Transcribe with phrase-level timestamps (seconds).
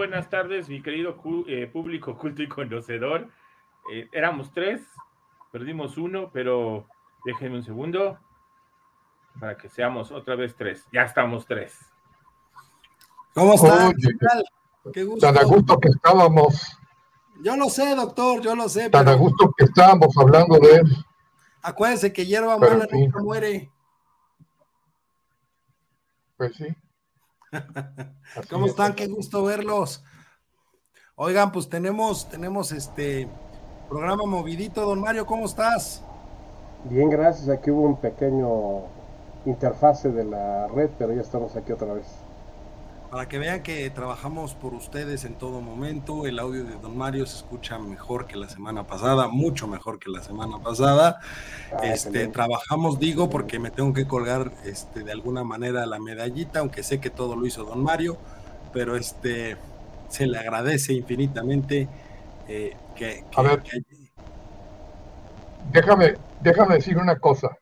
[0.00, 1.14] Buenas tardes, mi querido
[1.46, 3.28] eh, público culto y conocedor.
[3.92, 4.80] Eh, éramos tres,
[5.52, 6.86] perdimos uno, pero
[7.26, 8.18] déjenme un segundo
[9.38, 10.86] para que seamos otra vez tres.
[10.90, 11.78] Ya estamos tres.
[13.34, 13.92] ¿Cómo están?
[14.90, 15.26] Qué gusto.
[15.26, 16.78] Tan a gusto que estábamos.
[17.42, 18.88] Yo lo sé, doctor, yo lo sé.
[18.88, 20.96] Tan a gusto que estábamos hablando de él.
[21.60, 23.70] Acuérdense que hierba mala nunca muere.
[26.38, 26.74] Pues sí.
[28.50, 28.94] ¿Cómo están?
[28.94, 30.04] Qué gusto verlos.
[31.16, 33.28] Oigan, pues tenemos, tenemos este
[33.88, 34.82] programa movidito.
[34.82, 36.02] Don Mario, ¿cómo estás?
[36.84, 37.48] Bien, gracias.
[37.48, 38.84] Aquí hubo un pequeño
[39.44, 42.06] interfase de la red, pero ya estamos aquí otra vez
[43.10, 46.26] para que vean que trabajamos por ustedes en todo momento.
[46.26, 50.10] El audio de Don Mario se escucha mejor que la semana pasada, mucho mejor que
[50.10, 51.18] la semana pasada.
[51.72, 56.60] Ah, este, trabajamos, digo, porque me tengo que colgar este, de alguna manera la medallita,
[56.60, 58.16] aunque sé que todo lo hizo Don Mario,
[58.72, 59.56] pero este,
[60.08, 61.88] se le agradece infinitamente
[62.46, 63.64] eh, que, A ver,
[65.72, 67.56] déjame, déjame decir una cosa.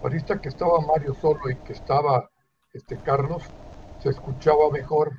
[0.00, 2.30] Ahorita que estaba Mario solo y que estaba
[2.72, 3.42] este Carlos,
[4.02, 5.12] se escuchaba mejor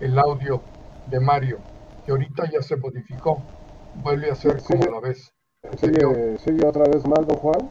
[0.00, 0.62] el audio
[1.06, 1.58] de Mario,
[2.04, 3.42] que ahorita ya se modificó.
[3.92, 5.30] Vuelve a ser como la vez.
[5.76, 7.70] ¿Sigue, otra vez mal, don Juan?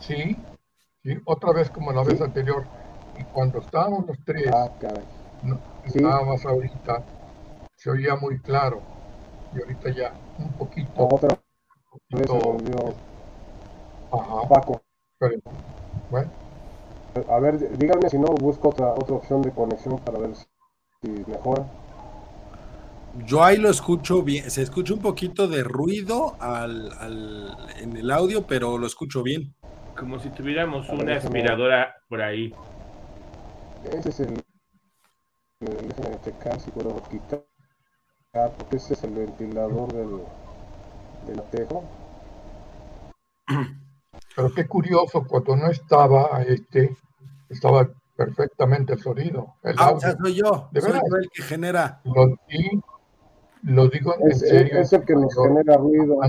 [0.00, 0.36] Sí,
[1.02, 2.66] sí, otra vez como la vez anterior.
[3.16, 4.70] Y cuando estábamos los tres, ah,
[5.94, 7.02] nada más ahorita,
[7.76, 8.82] se oía muy claro.
[9.52, 11.08] Y ahorita ya un poquito.
[11.10, 11.38] Otra
[12.10, 12.94] vez se volvió
[14.12, 14.48] Ajá.
[14.48, 14.82] Paco.
[16.10, 16.39] bueno.
[17.28, 21.66] A ver, díganme si no, busco otra, otra opción de conexión para ver si mejora.
[23.26, 28.10] Yo ahí lo escucho bien, se escucha un poquito de ruido al, al, en el
[28.10, 29.52] audio, pero lo escucho bien.
[29.96, 32.54] Como si tuviéramos una aspiradora por ahí.
[33.92, 34.40] Ese es el.
[35.60, 37.42] Déjame checar si puedo quitar.
[38.32, 40.20] Porque ese es el ventilador del,
[41.26, 41.84] del tejo.
[44.34, 46.96] Pero qué curioso, cuando no estaba este,
[47.48, 49.54] estaba perfectamente el sonido.
[49.62, 50.16] El ah, audio.
[50.20, 52.00] soy yo, ¿De soy yo el que genera.
[52.04, 52.80] Lo, y,
[53.62, 54.78] lo digo en serio.
[54.78, 56.20] Es el que nos genera ruido.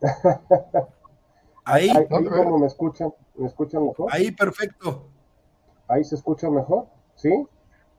[1.68, 3.12] Ahí, ahí ¿cómo me escuchan?
[3.34, 4.08] ¿Me escuchan mejor?
[4.12, 5.08] Ahí, perfecto.
[5.88, 6.86] ¿Ahí se escucha mejor?
[7.16, 7.44] ¿Sí?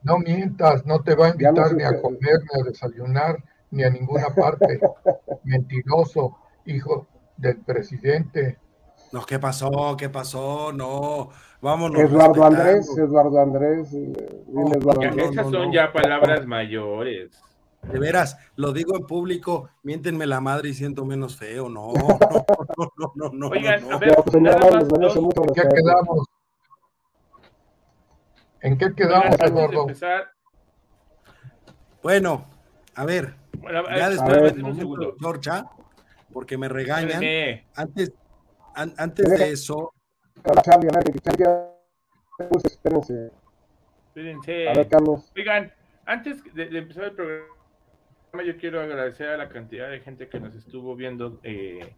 [0.04, 3.90] No mientas, no te va a invitar ni a comer, ni a desayunar, ni a
[3.90, 4.80] ninguna parte.
[5.44, 8.58] Mentiroso, hijo del presidente.
[9.12, 9.96] No, ¿qué pasó?
[9.98, 10.72] ¿Qué pasó?
[10.74, 11.30] No,
[11.62, 12.02] vámonos.
[12.02, 13.90] Eduardo Andrés, Eduardo Andrés.
[15.32, 17.42] esas son ya palabras mayores.
[17.84, 21.70] De veras, lo digo en público, miéntenme la madre y siento menos feo.
[21.70, 23.48] No, no, no, no, no.
[23.48, 24.84] Oigan, a ver, nada más,
[25.16, 26.28] ¿en qué quedamos?
[28.62, 29.88] ¿En qué quedamos, Eduardo?
[32.04, 32.46] Bueno,
[32.96, 33.36] a ver,
[33.96, 35.70] ya después de un segundo, Georgia
[36.38, 37.20] porque me regañan.
[37.74, 38.14] Antes,
[38.76, 39.92] antes de eso.
[42.64, 43.32] Espérense.
[44.10, 44.68] Espérense.
[45.36, 45.74] Oigan,
[46.06, 47.48] antes de, empezar el programa,
[48.46, 51.96] yo quiero agradecer a la cantidad de gente que nos estuvo viendo eh,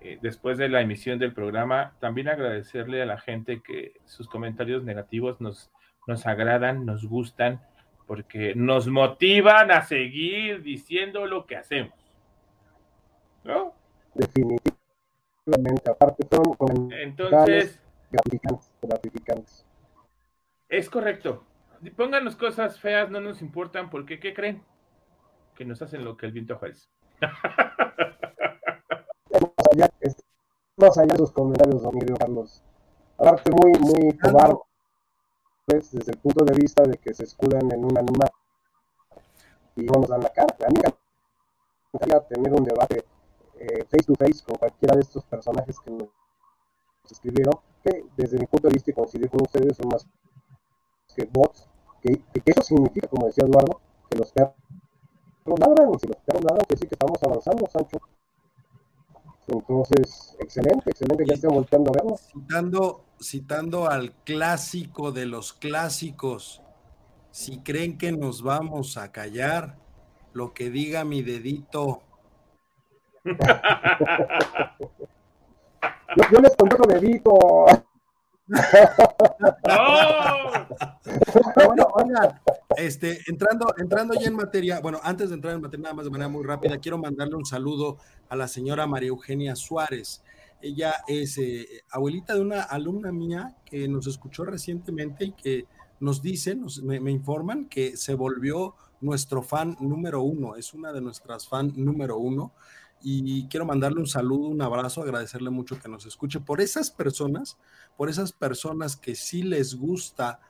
[0.00, 1.92] eh, después de la emisión del programa.
[2.00, 5.70] También agradecerle a la gente que sus comentarios negativos nos,
[6.06, 7.60] nos agradan, nos gustan,
[8.06, 12.03] porque nos motivan a seguir diciendo lo que hacemos.
[13.44, 13.72] ¿No?
[14.14, 17.80] Definitivamente, aparte son Entonces,
[18.80, 19.66] gratificantes,
[20.68, 21.44] Es correcto.
[21.96, 24.62] Pónganos cosas feas, no nos importan, porque ¿qué creen?
[25.54, 26.88] Que nos hacen lo que el viento juez.
[27.20, 27.32] más,
[29.72, 29.90] allá,
[30.76, 32.62] más allá de sus comentarios, don Carlos.
[33.18, 34.58] Aparte, muy, muy cobarde
[35.66, 38.02] desde el punto de vista de que se escudan en una
[39.76, 40.54] y no nos dan la cara.
[40.66, 40.88] A mí me
[41.92, 43.04] encantaría tener un debate
[43.64, 46.08] eh, face to face con cualquiera de estos personajes que nos
[47.10, 50.06] escribieron, que desde mi punto de vista y coincidir con ustedes son más
[51.14, 51.68] que bots,
[52.02, 53.80] que, que eso significa, como decía Eduardo,
[54.10, 54.54] que los perros
[55.44, 57.98] ladran, y si los perros ladran, que sí que estamos avanzando, Sancho.
[59.46, 62.16] Entonces, excelente, excelente que estén volteando a verlo.
[62.16, 66.62] Citando, citando al clásico de los clásicos,
[67.30, 69.76] si creen que nos vamos a callar,
[70.32, 72.02] lo que diga mi dedito.
[76.30, 77.64] Yo, les contesto dedito.
[81.66, 82.38] bueno, oigan,
[82.76, 86.10] este, entrando, entrando ya en materia, bueno, antes de entrar en materia, nada más de
[86.10, 87.96] manera muy rápida, quiero mandarle un saludo
[88.28, 90.22] a la señora María Eugenia Suárez.
[90.60, 95.66] Ella es eh, abuelita de una alumna mía que nos escuchó recientemente y que
[96.00, 101.00] nos dicen, me, me, informan que se volvió nuestro fan número uno, es una de
[101.00, 102.52] nuestras fan número uno.
[103.06, 107.58] Y quiero mandarle un saludo, un abrazo, agradecerle mucho que nos escuche por esas personas,
[107.98, 110.40] por esas personas que sí les gusta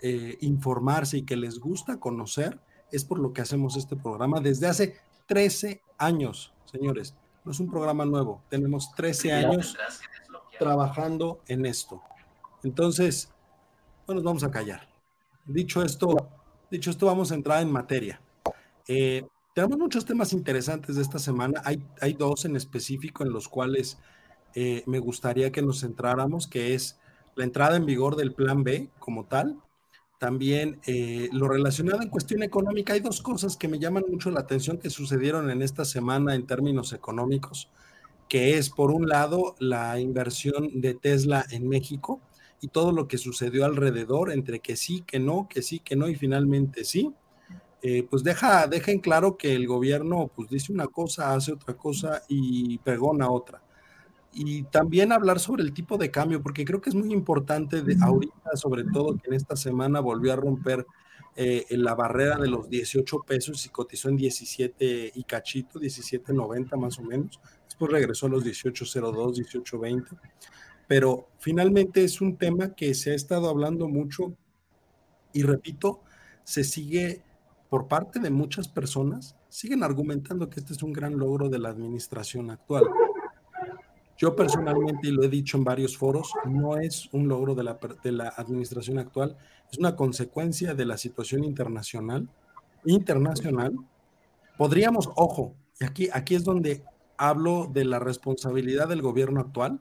[0.00, 2.60] eh, informarse y que les gusta conocer,
[2.92, 4.96] es por lo que hacemos este programa desde hace
[5.26, 7.16] 13 años, señores.
[7.44, 9.76] No es un programa nuevo, tenemos 13 años
[10.56, 12.00] trabajando en esto.
[12.62, 13.28] Entonces,
[14.06, 14.88] bueno, nos vamos a callar.
[15.46, 16.28] Dicho esto,
[16.70, 18.20] dicho esto, vamos a entrar en materia.
[18.86, 21.62] Eh, tenemos muchos temas interesantes de esta semana.
[21.64, 23.98] Hay, hay dos en específico en los cuales
[24.54, 26.98] eh, me gustaría que nos centráramos, que es
[27.36, 29.58] la entrada en vigor del Plan B como tal
[30.24, 34.40] también eh, lo relacionado en cuestión económica, hay dos cosas que me llaman mucho la
[34.40, 37.68] atención que sucedieron en esta semana en términos económicos,
[38.26, 42.22] que es por un lado la inversión de Tesla en México
[42.62, 46.08] y todo lo que sucedió alrededor, entre que sí, que no, que sí, que no
[46.08, 47.12] y finalmente sí.
[47.86, 51.74] Eh, pues deja, deja en claro que el gobierno pues dice una cosa, hace otra
[51.74, 53.62] cosa y pregona otra
[54.34, 57.96] y también hablar sobre el tipo de cambio, porque creo que es muy importante de
[58.00, 60.84] ahorita, sobre todo que en esta semana volvió a romper
[61.36, 66.98] eh, la barrera de los 18 pesos y cotizó en 17 y cachito, 17.90 más
[66.98, 67.40] o menos.
[67.64, 70.18] Después regresó a los 18.02, 18.20.
[70.86, 74.36] Pero finalmente es un tema que se ha estado hablando mucho
[75.32, 76.02] y repito,
[76.44, 77.22] se sigue
[77.74, 81.70] por parte de muchas personas, siguen argumentando que este es un gran logro de la
[81.70, 82.84] administración actual.
[84.16, 87.76] Yo personalmente, y lo he dicho en varios foros, no es un logro de la,
[88.04, 89.36] de la administración actual,
[89.72, 92.28] es una consecuencia de la situación internacional.
[92.84, 93.74] Internacional.
[94.56, 96.84] Podríamos, ojo, y aquí, aquí es donde
[97.16, 99.80] hablo de la responsabilidad del gobierno actual,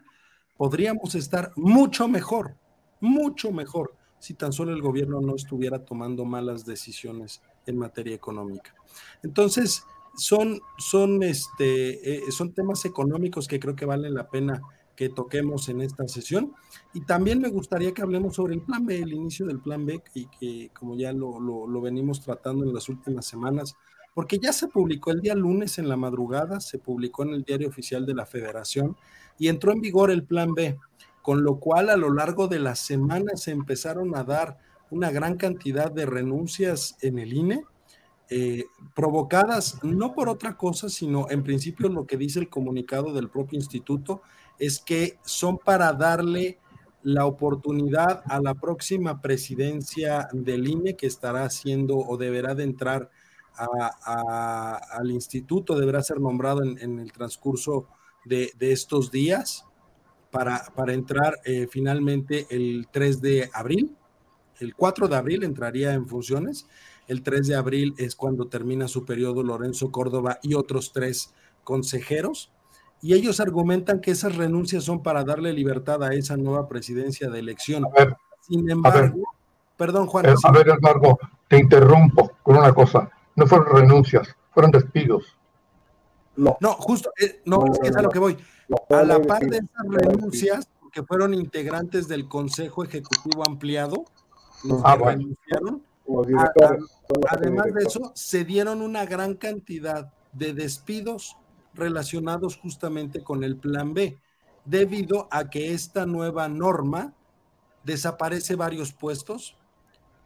[0.57, 2.55] podríamos estar mucho mejor,
[2.99, 8.74] mucho mejor, si tan solo el gobierno no estuviera tomando malas decisiones en materia económica.
[9.24, 14.62] Entonces, son, son, este, eh, son temas económicos que creo que valen la pena
[14.95, 16.54] que toquemos en esta sesión.
[16.94, 20.01] Y también me gustaría que hablemos sobre el plan B, el inicio del plan B,
[20.13, 23.75] y que como ya lo, lo, venimos tratando en las últimas semanas,
[24.13, 27.68] porque ya se publicó el día lunes en la madrugada, se publicó en el diario
[27.68, 28.95] oficial de la federación
[29.39, 30.77] y entró en vigor el plan B,
[31.24, 35.38] con lo cual a lo largo de las semanas se empezaron a dar una gran
[35.38, 37.63] cantidad de renuncias en el INE
[38.30, 38.65] eh,
[38.95, 43.57] provocadas no por otra cosa, sino en principio lo que dice el comunicado del propio
[43.57, 44.22] instituto
[44.57, 46.60] es que son para darle
[47.03, 53.12] la oportunidad a la próxima presidencia del INE que estará haciendo o deberá de entrar
[53.55, 57.88] al instituto, deberá ser nombrado en, el transcurso
[58.25, 59.65] de, estos días
[60.31, 63.96] para, para entrar eh, finalmente el 3 de abril.
[64.60, 66.67] El 4 de abril entraría en funciones
[67.07, 71.33] el 3 de abril es cuando termina su periodo Lorenzo Córdoba y otros tres
[71.63, 72.51] consejeros.
[73.01, 77.39] Y ellos argumentan que esas renuncias son para darle libertad a esa nueva presidencia de
[77.39, 77.86] elección.
[78.39, 79.24] Sin embargo,
[79.75, 80.25] perdón, Juan.
[80.27, 81.19] a ver, Eduardo,
[81.50, 83.10] te interrumpo con una cosa.
[83.36, 85.38] No fueron renuncias, fueron despidos.
[86.38, 88.38] No, no justo, eh, no, es que es a lo que voy.
[88.89, 94.05] A la par de esas renuncias, que fueron integrantes del Consejo Ejecutivo Ampliado,
[94.84, 95.82] ah, renunciaron,
[97.29, 101.38] Además de eso, se dieron una gran cantidad de despidos
[101.74, 104.17] relacionados justamente con el plan B,
[104.65, 107.13] debido a que esta nueva norma
[107.84, 109.55] desaparece varios puestos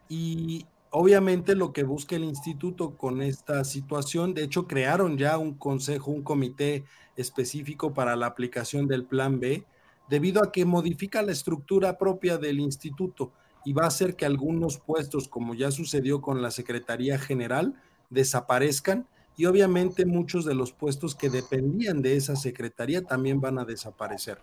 [0.09, 5.53] y obviamente lo que busca el instituto con esta situación, de hecho crearon ya un
[5.53, 9.63] consejo, un comité específico para la aplicación del plan B,
[10.09, 13.31] debido a que modifica la estructura propia del instituto
[13.67, 17.73] y va a hacer que algunos puestos, como ya sucedió con la Secretaría General,
[18.09, 23.65] desaparezcan y obviamente muchos de los puestos que dependían de esa secretaría también van a
[23.65, 24.37] desaparecer.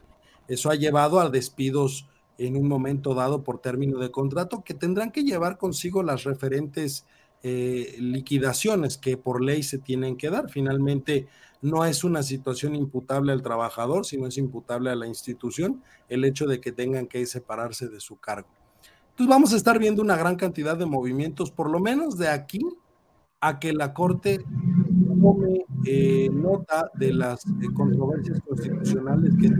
[0.46, 5.10] Eso ha llevado a despidos en un momento dado por término de contrato que tendrán
[5.10, 7.06] que llevar consigo las referentes
[7.42, 10.50] eh, liquidaciones que por ley se tienen que dar.
[10.50, 11.28] Finalmente,
[11.62, 16.46] no es una situación imputable al trabajador, sino es imputable a la institución el hecho
[16.46, 18.50] de que tengan que separarse de su cargo.
[19.14, 22.66] Entonces vamos a estar viendo una gran cantidad de movimientos, por lo menos de aquí
[23.40, 24.44] a que la Corte
[25.22, 29.50] tome eh, nota de las eh, controversias constitucionales que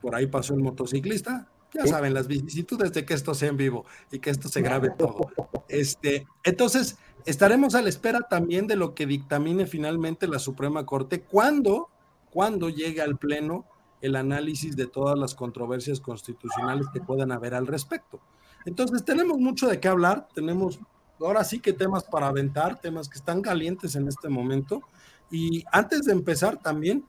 [0.00, 1.46] por ahí pasó el motociclista.
[1.74, 4.88] Ya saben, las vicisitudes de que esto sea en vivo y que esto se grabe
[4.96, 5.28] todo.
[5.68, 6.96] Este, entonces,
[7.26, 11.90] estaremos a la espera también de lo que dictamine finalmente la Suprema Corte cuando,
[12.34, 13.64] cuando llegue al Pleno
[14.00, 18.20] el análisis de todas las controversias constitucionales que puedan haber al respecto.
[18.66, 20.80] Entonces, tenemos mucho de qué hablar, tenemos
[21.20, 24.82] ahora sí que temas para aventar, temas que están calientes en este momento.
[25.30, 27.06] Y antes de empezar también,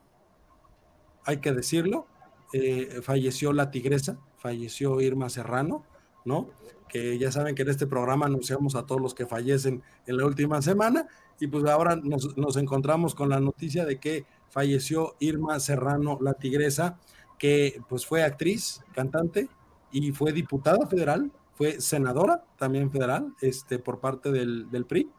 [1.25, 2.05] hay que decirlo,
[2.53, 5.83] eh, falleció la tigresa, falleció Irma Serrano,
[6.23, 6.51] ¿no?
[6.87, 10.25] Que ya saben que en este programa anunciamos a todos los que fallecen en la
[10.25, 11.07] última semana
[11.39, 16.35] y pues ahora nos, nos encontramos con la noticia de que falleció Irma Serrano, la
[16.35, 16.97] tigresa,
[17.37, 19.49] que pues fue actriz, cantante
[19.91, 25.09] y fue diputada federal, fue senadora también federal, este, por parte del, del PRI.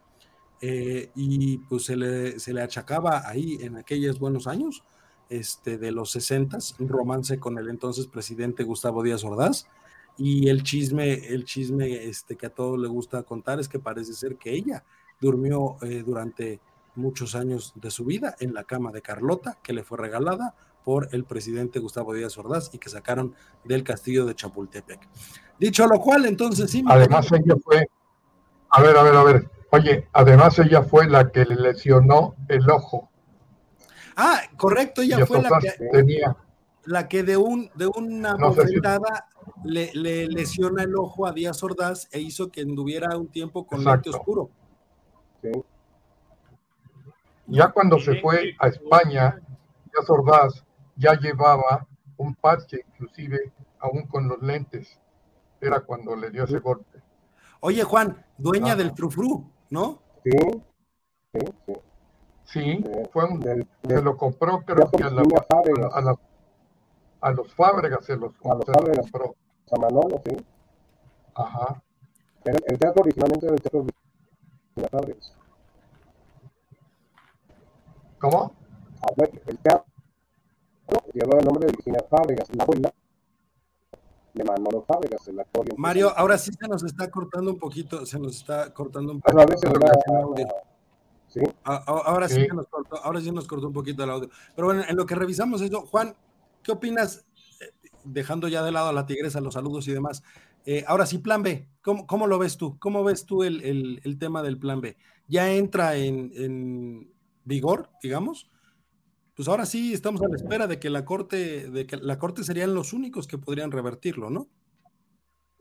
[0.62, 4.84] Eh, y pues se le, se le achacaba ahí en aquellos buenos años
[5.28, 9.66] este, de los 60, un romance con el entonces presidente Gustavo Díaz Ordaz.
[10.16, 14.14] Y el chisme, el chisme este, que a todos le gusta contar es que parece
[14.14, 14.82] ser que ella
[15.20, 16.58] durmió eh, durante
[16.96, 21.08] muchos años de su vida en la cama de Carlota, que le fue regalada por
[21.12, 23.34] el presidente Gustavo Díaz Ordaz y que sacaron
[23.64, 25.00] del castillo de Chapultepec.
[25.58, 26.84] Dicho lo cual, entonces sí.
[26.86, 27.88] Además, ella fue.
[28.70, 29.50] A ver, a ver, a ver.
[29.72, 33.10] Oye, además ella fue la que le lesionó el ojo
[34.16, 36.34] Ah, correcto, ella fue la que, tenía.
[36.86, 38.54] la que de, un, de una no
[39.62, 39.92] le,
[40.26, 44.48] lesiona el ojo a Díaz Ordaz e hizo que anduviera un tiempo con lente oscuro.
[47.46, 49.40] Ya cuando se fue a España,
[49.84, 50.64] Díaz Ordaz
[50.96, 51.86] ya llevaba
[52.16, 54.98] un parche, inclusive aún con los lentes.
[55.60, 57.02] Era cuando le dio ese golpe.
[57.60, 60.02] Oye, Juan, dueña del frufru, ¿no?
[60.22, 60.30] Sí,
[61.32, 61.72] sí, sí.
[62.44, 66.16] Sí, fue un, se lo compró creo que a, la, a, la,
[67.20, 69.34] a, los Fábregas se los, a los Fábregas, compró.
[69.72, 70.36] A Manolo, sí.
[71.34, 71.82] Ajá.
[72.44, 73.86] El, el, teatro originalmente era el teatro
[74.76, 75.32] de Fábregas.
[78.18, 78.52] ¿Cómo?
[79.02, 79.96] Ah, el teatro
[81.12, 82.94] llevaba el nombre de Virginia Fábregas, la abuela
[84.34, 85.66] de Manolo Fábregas, el actor.
[85.78, 89.40] Mario, ahora sí se nos está cortando un poquito, se nos está cortando un poquito.
[89.40, 90.46] A audio.
[91.64, 92.46] Ahora, sí.
[92.52, 94.30] nos cortó, ahora sí nos cortó un poquito el audio.
[94.54, 96.14] Pero bueno, en lo que revisamos eso, Juan,
[96.62, 97.26] ¿qué opinas?
[97.60, 97.72] Eh,
[98.04, 100.22] dejando ya de lado a la tigresa, los saludos y demás.
[100.64, 102.78] Eh, ahora sí, plan B, ¿cómo, ¿cómo, lo ves tú?
[102.78, 104.96] ¿Cómo ves tú el, el, el tema del plan B?
[105.28, 107.12] ¿Ya entra en, en,
[107.46, 108.50] vigor, digamos?
[109.34, 112.44] Pues ahora sí estamos a la espera de que la corte, de que la corte
[112.44, 114.48] serían los únicos que podrían revertirlo, ¿no?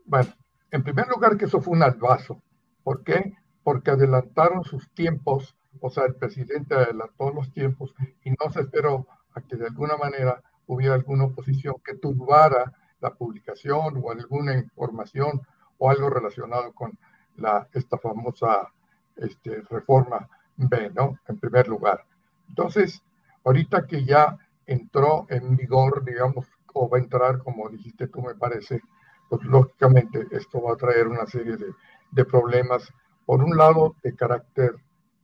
[0.04, 0.34] Bueno,
[0.70, 2.42] en primer lugar que eso fue un albazo.
[2.82, 3.34] ¿Por qué?
[3.62, 9.06] Porque adelantaron sus tiempos o sea, el presidente adelantó los tiempos y no se esperó
[9.34, 15.42] a que de alguna manera hubiera alguna oposición que turbara la publicación o alguna información
[15.78, 16.98] o algo relacionado con
[17.36, 18.72] la, esta famosa
[19.16, 21.18] este, reforma B, ¿no?
[21.28, 22.04] En primer lugar.
[22.48, 23.02] Entonces,
[23.44, 28.34] ahorita que ya entró en vigor, digamos, o va a entrar, como dijiste tú, me
[28.34, 28.82] parece,
[29.30, 31.72] pues lógicamente esto va a traer una serie de,
[32.10, 32.92] de problemas,
[33.24, 34.74] por un lado, de carácter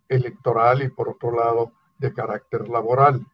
[0.08, 3.24] electoral y por otro lado de carácter laboral.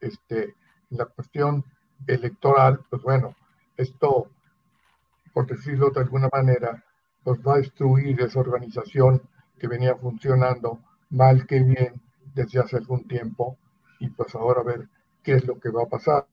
[0.00, 0.54] Este,
[0.90, 1.64] la cuestión
[2.06, 3.36] electoral, pues bueno,
[3.76, 4.28] esto,
[5.32, 6.84] por decirlo de alguna manera,
[7.22, 9.22] pues va a destruir esa organización
[9.58, 10.80] que venía funcionando
[11.12, 12.00] mal que bien
[12.34, 13.58] desde hace algún tiempo
[14.00, 14.88] y pues ahora a ver
[15.22, 16.26] qué es lo que va a pasar.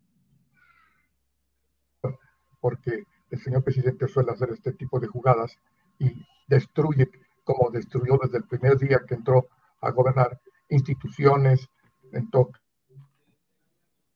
[2.59, 5.57] Porque el señor presidente suele hacer este tipo de jugadas
[5.99, 7.09] y destruye,
[7.43, 9.47] como destruyó desde el primer día que entró
[9.81, 11.67] a gobernar instituciones,
[12.11, 12.51] en todo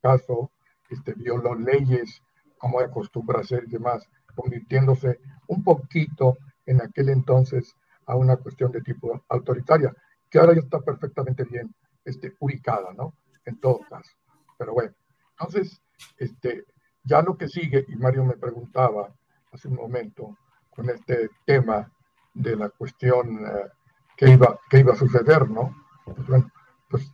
[0.02, 0.52] caso,
[0.90, 2.22] este, violó leyes
[2.58, 8.82] como acostumbra hacer y demás, convirtiéndose un poquito en aquel entonces a una cuestión de
[8.82, 9.94] tipo autoritaria,
[10.34, 11.72] que ahora ya está perfectamente bien
[12.04, 13.14] este, ubicada, ¿no?
[13.46, 14.10] En todo caso.
[14.58, 14.92] Pero bueno,
[15.30, 15.80] entonces,
[16.18, 16.66] este,
[17.04, 19.14] ya lo que sigue, y Mario me preguntaba,
[19.52, 20.36] hace un momento
[20.72, 21.88] con este tema
[22.34, 23.70] de la cuestión eh,
[24.18, 25.76] que, iba, que iba a suceder, ¿no?
[26.04, 26.44] Pues,
[26.90, 27.14] pues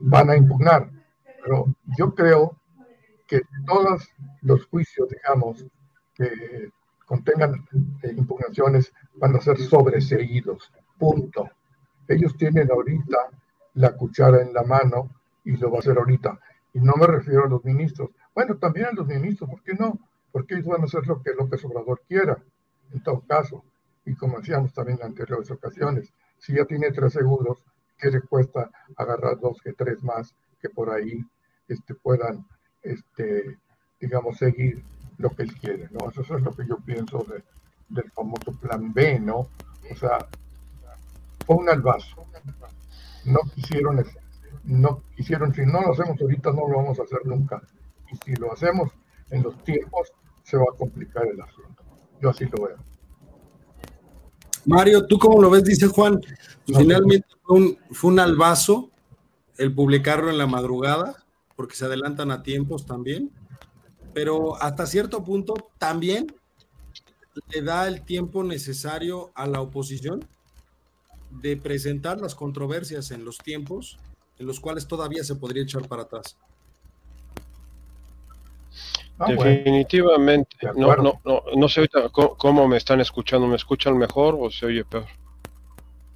[0.00, 0.90] van a impugnar.
[1.44, 2.58] Pero yo creo
[3.28, 4.08] que todos
[4.42, 5.64] los juicios, digamos,
[6.14, 6.70] que
[7.04, 7.64] contengan
[8.02, 10.72] eh, impugnaciones van a ser sobreseídos.
[10.98, 11.48] Punto.
[12.08, 13.18] Ellos tienen ahorita
[13.74, 15.10] la cuchara en la mano
[15.44, 16.38] y lo va a hacer ahorita.
[16.72, 18.10] Y no me refiero a los ministros.
[18.34, 19.98] Bueno, también a los ministros, ¿por qué no?
[20.32, 22.36] Porque ellos van a hacer lo que López Obrador quiera,
[22.92, 23.64] en todo caso.
[24.04, 27.64] Y como decíamos también en anteriores ocasiones, si ya tiene tres seguros,
[27.98, 31.24] ¿qué le cuesta agarrar dos que tres más que por ahí
[31.68, 32.46] este, puedan,
[32.82, 33.58] este,
[34.00, 34.82] digamos, seguir
[35.18, 36.10] lo que él quiere, ¿no?
[36.10, 37.42] Eso es lo que yo pienso de,
[37.88, 39.48] del famoso plan B, ¿no?
[39.90, 40.18] O sea,
[41.46, 42.26] fue un albazo.
[43.24, 44.04] No quisieron,
[44.64, 47.62] no quisieron, si no lo hacemos ahorita, no lo vamos a hacer nunca.
[48.12, 48.90] Y si lo hacemos
[49.30, 50.12] en los tiempos,
[50.42, 51.82] se va a complicar el asunto.
[52.20, 52.76] Yo así lo veo.
[54.64, 55.64] Mario, ¿tú cómo lo ves?
[55.64, 56.20] Dice Juan.
[56.66, 58.90] Finalmente fue un, fue un albazo
[59.58, 61.24] el publicarlo en la madrugada,
[61.54, 63.32] porque se adelantan a tiempos también
[64.16, 66.34] pero hasta cierto punto también
[67.52, 70.26] le da el tiempo necesario a la oposición
[71.40, 73.98] de presentar las controversias en los tiempos
[74.38, 76.36] en los cuales todavía se podría echar para atrás.
[79.18, 80.56] Ah, Definitivamente.
[80.76, 83.46] no, no, no, no sé cómo, me están escuchando.
[83.46, 85.06] ¿Me escuchan mejor o se oye peor?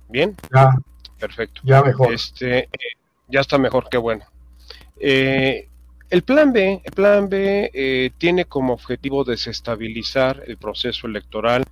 [0.09, 0.37] ¿Bien?
[0.55, 0.71] Ya.
[1.19, 1.63] Perfecto.
[1.65, 2.13] Ya mejor.
[2.13, 2.69] Este, eh,
[3.29, 4.25] ya está mejor, qué bueno.
[4.99, 5.69] Eh,
[6.11, 11.65] el plan B, el plan B eh, tiene como objetivo desestabilizar el proceso electoral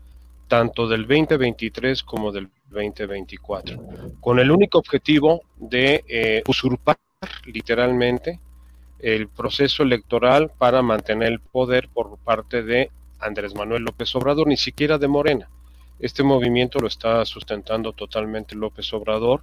[0.46, 3.78] tanto del 2023 como del 2024,
[4.20, 6.96] con el único objetivo de eh, usurpar
[7.46, 8.40] literalmente
[8.98, 14.56] el proceso electoral para mantener el poder por parte de Andrés Manuel López Obrador, ni
[14.56, 15.48] siquiera de Morena.
[15.98, 19.42] Este movimiento lo está sustentando totalmente López Obrador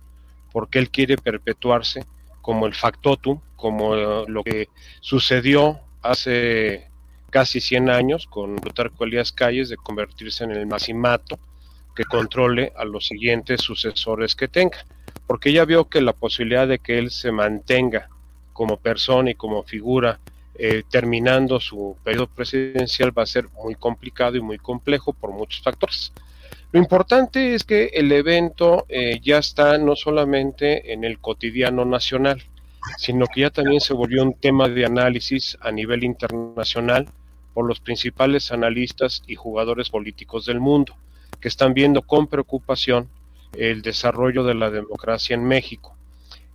[0.51, 2.05] porque él quiere perpetuarse
[2.41, 4.69] como el factotum, como eh, lo que
[5.01, 6.89] sucedió hace
[7.29, 11.37] casi 100 años con Plutarco Elías Calles de convertirse en el maximato
[11.95, 14.85] que controle a los siguientes sucesores que tenga,
[15.27, 18.09] porque ya vio que la posibilidad de que él se mantenga
[18.53, 20.19] como persona y como figura
[20.57, 25.61] eh, terminando su periodo presidencial va a ser muy complicado y muy complejo por muchos
[25.61, 26.13] factores.
[26.71, 32.41] Lo importante es que el evento eh, ya está no solamente en el cotidiano nacional,
[32.97, 37.07] sino que ya también se volvió un tema de análisis a nivel internacional
[37.53, 40.95] por los principales analistas y jugadores políticos del mundo,
[41.35, 43.09] que están viendo con preocupación
[43.53, 45.95] el desarrollo de la democracia en México.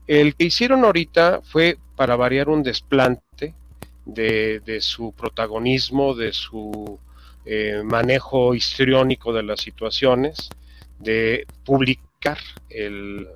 [0.07, 3.55] El que hicieron ahorita fue para variar un desplante
[4.05, 6.99] de, su protagonismo, de su
[7.45, 10.51] eh, manejo histriónico de las situaciones,
[10.99, 12.39] de publicar
[12.69, 13.29] el,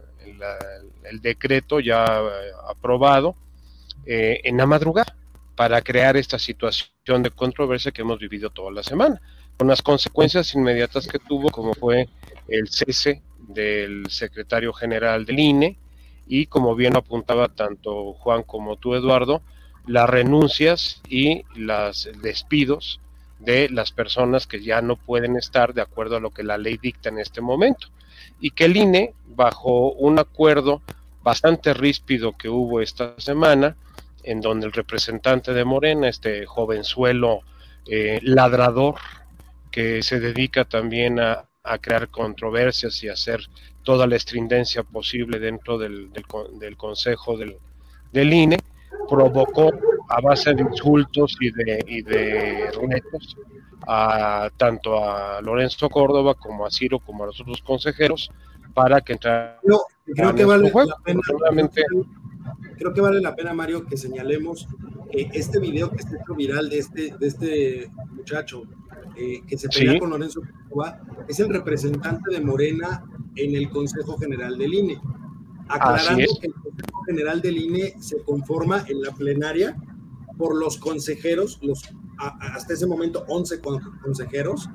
[1.21, 3.37] decreto ya eh, aprobado
[4.05, 5.17] eh, en la madrugada
[5.55, 9.21] para crear esta situación de controversia que hemos vivido toda la semana,
[9.57, 12.09] con las consecuencias inmediatas que tuvo, como fue
[12.49, 15.79] el cese del secretario general del INE
[16.27, 19.43] y, como bien apuntaba tanto Juan como tú, Eduardo,
[19.87, 23.01] las renuncias y los despidos
[23.39, 26.79] de las personas que ya no pueden estar de acuerdo a lo que la ley
[26.81, 27.89] dicta en este momento.
[28.41, 30.83] Y que el INE, bajo un acuerdo
[31.23, 33.77] bastante ríspido que hubo esta semana,
[34.23, 37.41] en donde el representante de Morena, este jovenzuelo
[37.87, 38.97] eh, ladrador,
[39.75, 41.49] que se dedica también a,
[41.81, 43.41] crear controversias y hacer
[43.83, 46.13] toda la estrindencia posible dentro del,
[46.77, 47.57] Consejo del,
[48.13, 48.59] del INE,
[49.09, 49.73] provocó
[50.11, 53.37] a base de insultos y de, y de retos
[53.89, 58.31] a tanto a Lorenzo Córdoba como a Ciro como a los otros consejeros
[58.75, 59.57] para que entraran.
[60.05, 61.21] creo que vale la pena,
[62.79, 64.69] creo que vale la pena, Mario, que señalemos
[65.11, 68.65] que este video que está hecho viral de este, de este muchacho
[69.17, 73.05] eh, que se pelea con Lorenzo Córdoba es el representante de Morena
[73.37, 75.01] en el Consejo General del INE.
[75.69, 79.77] Aclarando que el Consejo General del INE se conforma en la plenaria
[80.37, 81.83] por los consejeros, los
[82.19, 83.61] hasta ese momento 11
[84.03, 84.69] consejeros,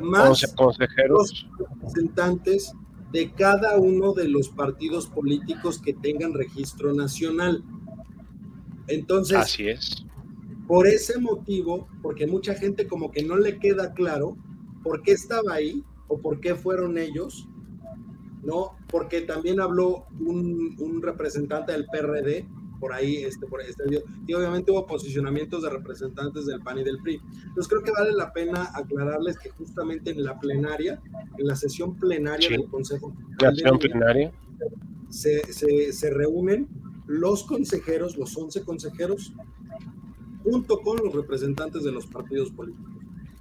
[0.00, 1.46] más consejeros.
[1.58, 2.72] los representantes
[3.12, 7.62] de cada uno de los partidos políticos que tengan registro nacional.
[8.88, 10.04] Entonces, así es.
[10.66, 14.36] Por ese motivo, porque mucha gente como que no le queda claro
[14.82, 17.48] por qué estaba ahí o por qué fueron ellos,
[18.42, 18.76] ¿no?
[18.88, 22.46] Porque también habló un, un representante del PRD
[22.82, 23.84] por ahí, este, por este
[24.26, 27.20] Y obviamente hubo posicionamientos de representantes del PAN y del PRI.
[27.46, 31.00] Entonces creo que vale la pena aclararles que justamente en la plenaria,
[31.38, 33.14] en la sesión plenaria del Consejo
[33.78, 34.32] plenaria.
[35.10, 36.66] Se, se, se reúnen
[37.06, 39.32] los consejeros, los 11 consejeros,
[40.52, 42.92] junto con los representantes de los partidos políticos.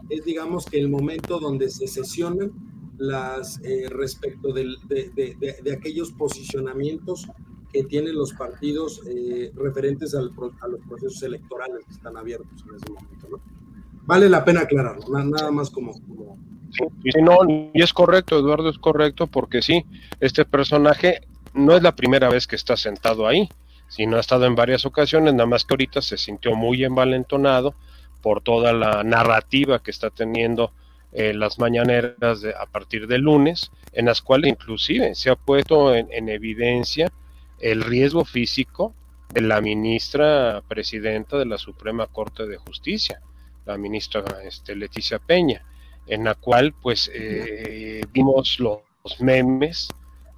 [0.07, 2.53] Es, digamos, que el momento donde se sesionan
[2.97, 7.27] las eh, respecto de, de, aquellos posicionamientos
[7.73, 12.75] que tienen los partidos eh, referentes al, a los procesos electorales que están abiertos en
[12.75, 13.27] ese momento.
[13.29, 13.41] ¿no?
[14.05, 15.91] Vale la pena aclararlo, nada más como...
[15.91, 16.37] como...
[16.71, 19.83] Sí, no, y es correcto, Eduardo, es correcto, porque sí,
[20.21, 21.19] este personaje
[21.53, 23.49] no es la primera vez que está sentado ahí
[23.99, 27.75] no ha estado en varias ocasiones, nada más que ahorita se sintió muy envalentonado
[28.21, 30.71] por toda la narrativa que está teniendo
[31.11, 36.29] eh, las mañaneras a partir del lunes, en las cuales inclusive se ha puesto en,
[36.29, 37.11] evidencia
[37.59, 38.95] el riesgo físico
[39.33, 43.21] de la ministra presidenta de la Suprema Corte de Justicia,
[43.65, 45.65] la ministra este, Leticia Peña,
[46.07, 48.81] en la cual pues eh, vimos los
[49.19, 49.89] memes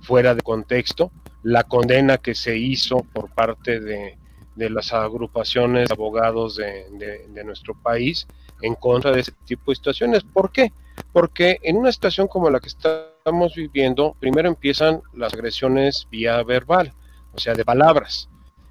[0.03, 1.11] fuera de contexto
[1.41, 4.17] la condena que se hizo por parte de,
[4.55, 8.27] las agrupaciones de abogados de, nuestro país
[8.61, 10.23] en contra de ese tipo de situaciones.
[10.23, 10.71] ¿Por qué?
[11.11, 16.93] Porque en una situación como la que estamos viviendo, primero empiezan las agresiones vía verbal,
[17.33, 18.29] o sea, de palabras.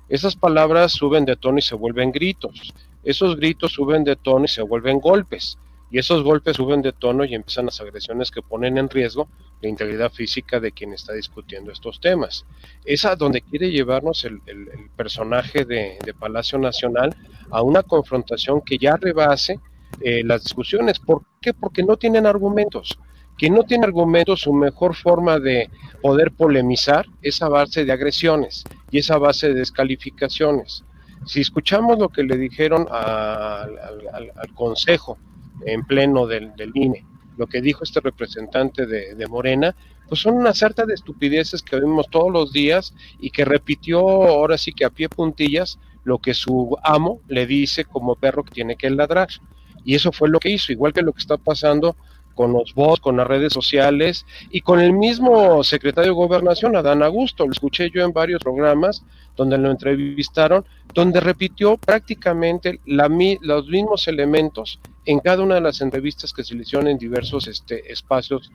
[0.09, 2.73] Esas palabras suben de tono y se vuelven gritos.
[3.03, 5.59] Esos gritos suben de tono y se vuelven golpes
[5.93, 9.29] y esos golpes suben de tono y empiezan las agresiones que ponen en riesgo
[9.61, 12.47] la integridad física de quien está discutiendo estos temas.
[12.87, 14.41] Es a donde quiere llevarnos el,
[14.97, 17.15] personaje de, Palacio Nacional
[17.51, 19.61] a una confrontación que ya rebase
[20.01, 20.99] eh, las discusiones.
[20.99, 21.53] ¿Por qué?
[21.53, 22.99] Porque no tienen argumentos.
[23.37, 25.69] Quien no tiene argumentos, su mejor forma de
[26.01, 30.85] poder polemizar es a base de agresiones y esa base de descalificaciones.
[31.27, 35.19] Si escuchamos lo que le dijeron al Consejo,
[35.67, 37.05] en pleno del, del INE.
[37.37, 39.75] Lo que dijo este representante de, Morena,
[40.09, 44.59] pues son una sarta de estupideces que vemos todos los días y que repitió ahora
[44.59, 48.77] sí que a pie puntillas lo que su amo le dice como perro que tiene
[48.77, 49.29] que ladrar.
[49.85, 51.97] Y eso fue lo que hizo, igual que lo que está pasando
[52.35, 57.03] con los bots, con las redes sociales y con el mismo secretario de Gobernación, Adán
[57.03, 57.47] Augusto.
[57.47, 59.05] Lo escuché yo en varios programas
[59.37, 60.65] donde lo entrevistaron,
[60.95, 66.63] donde repitió prácticamente los mismos elementos en cada una de las entrevistas que se le
[66.63, 68.51] hicieron en diversos este, espacios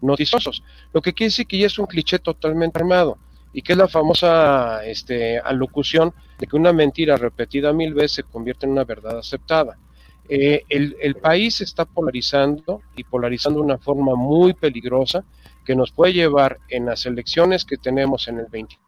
[0.00, 0.62] noticiosos.
[0.92, 3.18] Lo que quiere decir que ya es un cliché totalmente armado
[3.52, 8.22] y que es la famosa este, alocución de que una mentira repetida mil veces se
[8.22, 9.78] convierte en una verdad aceptada.
[10.28, 15.24] Eh, el, el, país está polarizando y polarizando de una forma muy peligrosa
[15.64, 18.78] que nos puede llevar en las elecciones que tenemos en el 20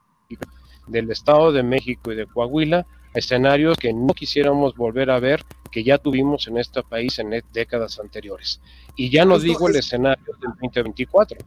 [0.87, 5.45] del Estado de México y de Coahuila a escenarios que no quisiéramos volver a ver
[5.71, 8.61] que ya tuvimos en este país en décadas anteriores.
[8.97, 11.39] Y ya no digo el escenario del 2024.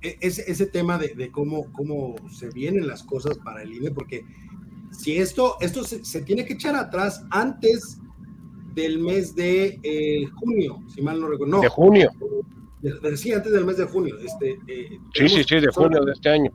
[0.00, 4.24] E, ese, ese tema de, cómo, cómo se vienen las cosas para el INE, porque
[4.90, 7.98] si esto, esto se, tiene que echar atrás antes
[8.74, 11.60] del mes de eh, junio, si mal no recuerdo.
[11.60, 12.10] de junio.
[13.16, 14.16] sí, antes del mes de junio.
[14.18, 16.50] Este, eh, sí, sí, sí, de junio de este año.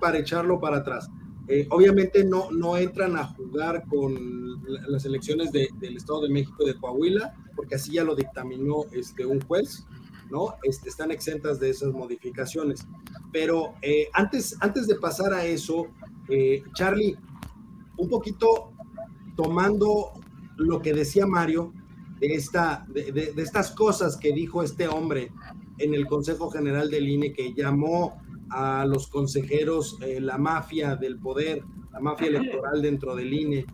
[0.00, 1.08] Para echarlo para atrás.
[1.48, 6.74] Eh, obviamente no, no entran a jugar con las elecciones del Estado de México de
[6.74, 9.86] Coahuila, porque así ya lo dictaminó este, un juez,
[10.28, 10.56] ¿no?
[10.64, 12.86] Este, están exentas de esas modificaciones.
[13.32, 15.86] Pero eh, antes, antes de pasar a eso,
[16.28, 17.16] eh, Charlie,
[17.96, 18.72] un poquito
[19.36, 20.12] tomando
[20.56, 21.72] lo que decía Mario,
[22.20, 25.30] de, esta, de, de estas cosas que dijo este hombre
[25.78, 31.18] en el Consejo General del INE, que llamó a los consejeros eh, la mafia del
[31.18, 33.66] poder, la mafia electoral dentro del INE.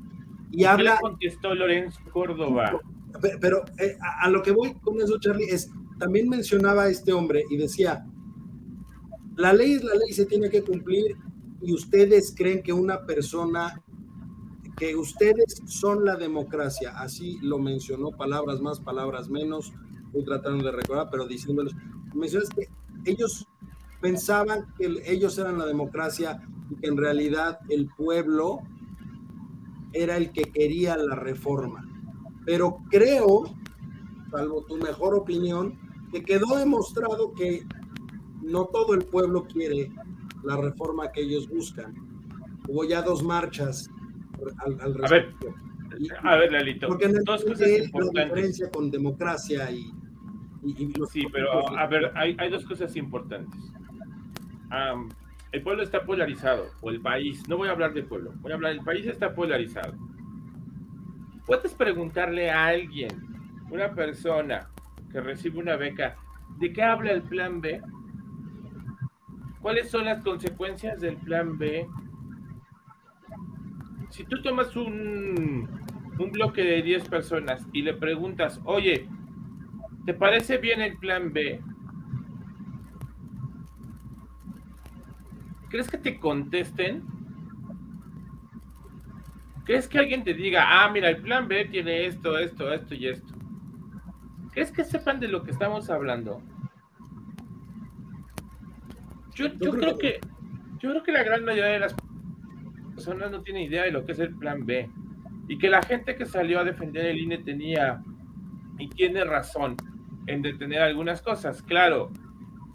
[0.51, 0.99] Y habla.
[1.01, 2.81] contestó Lorenzo Córdoba?
[3.41, 7.45] Pero, eh, a, lo que voy con eso, Charlie, es también mencionaba a este hombre
[7.51, 8.05] y decía:
[9.37, 11.17] la ley es la ley, se tiene que cumplir.
[11.61, 13.81] Y ustedes creen que una persona,
[14.77, 19.73] que ustedes son la democracia, así lo mencionó, palabras más, palabras menos,
[20.07, 21.75] estoy tratando de recordar, pero diciéndoles,
[22.15, 22.69] mencionas que
[23.05, 23.47] ellos
[24.01, 28.61] pensaban que ellos eran la democracia y que en realidad el pueblo
[29.93, 31.87] era el que quería la reforma.
[32.45, 33.45] Pero creo,
[34.31, 35.79] salvo tu mejor opinión,
[36.11, 37.67] que quedó demostrado que
[38.43, 39.93] no todo el pueblo quiere
[40.43, 41.95] la reforma que ellos buscan.
[42.69, 43.89] Hubo ya dos marchas
[44.59, 45.55] al, respecto.
[46.23, 47.69] A ver, Lalito, porque en dos cosas
[48.15, 49.93] la diferencia con democracia y...
[51.11, 53.59] sí, pero a ver, hay, hay dos cosas importantes
[55.53, 58.55] el pueblo está polarizado, o el país, no voy a hablar de pueblo, voy a
[58.55, 59.95] hablar, el país está polarizado.
[61.47, 63.11] Puedes preguntarle a alguien,
[63.71, 64.69] una persona
[65.11, 66.17] que recibe una beca,
[66.59, 67.83] ¿de qué habla el plan B?
[69.61, 71.87] ¿Cuáles son las consecuencias del plan B?
[74.13, 75.67] Si tú tomas un,
[76.19, 79.09] un bloque de 10 personas y le preguntas, oye,
[80.05, 81.63] ¿te parece bien el plan B?
[85.71, 87.05] ¿Crees que te contesten?
[89.65, 93.09] ¿Crees que alguien te diga, ah, mira, el plan B tiene esto, esto, esto y
[93.09, 93.33] esto?
[94.53, 96.43] ¿Crees que sepan de lo que estamos hablando?
[99.35, 100.21] Yo, creo que,
[100.81, 101.95] yo creo que la gran mayoría de las
[103.05, 104.89] personas no tiene idea de lo que es el plan B.
[105.49, 108.01] Y que la gente que salió a defender el INE tenía
[108.79, 109.77] y tiene razón
[110.29, 111.63] en detener algunas cosas.
[111.63, 112.13] Claro,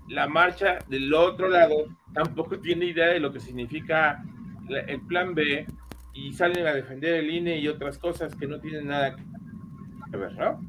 [0.10, 1.76] la marcha del otro lado
[2.14, 4.22] tampoco tiene idea de lo que significa
[4.70, 5.66] el plan B
[6.14, 10.34] y salen a defender el INE y otras cosas que no tienen nada que ver,
[10.34, 10.60] ¿no?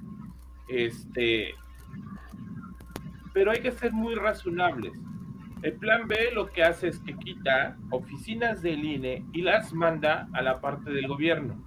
[0.68, 1.52] Este,
[3.32, 4.92] pero hay que ser muy razonables.
[5.62, 10.28] El plan B lo que hace es que quita oficinas del INE y las manda
[10.32, 11.60] a la parte del gobierno.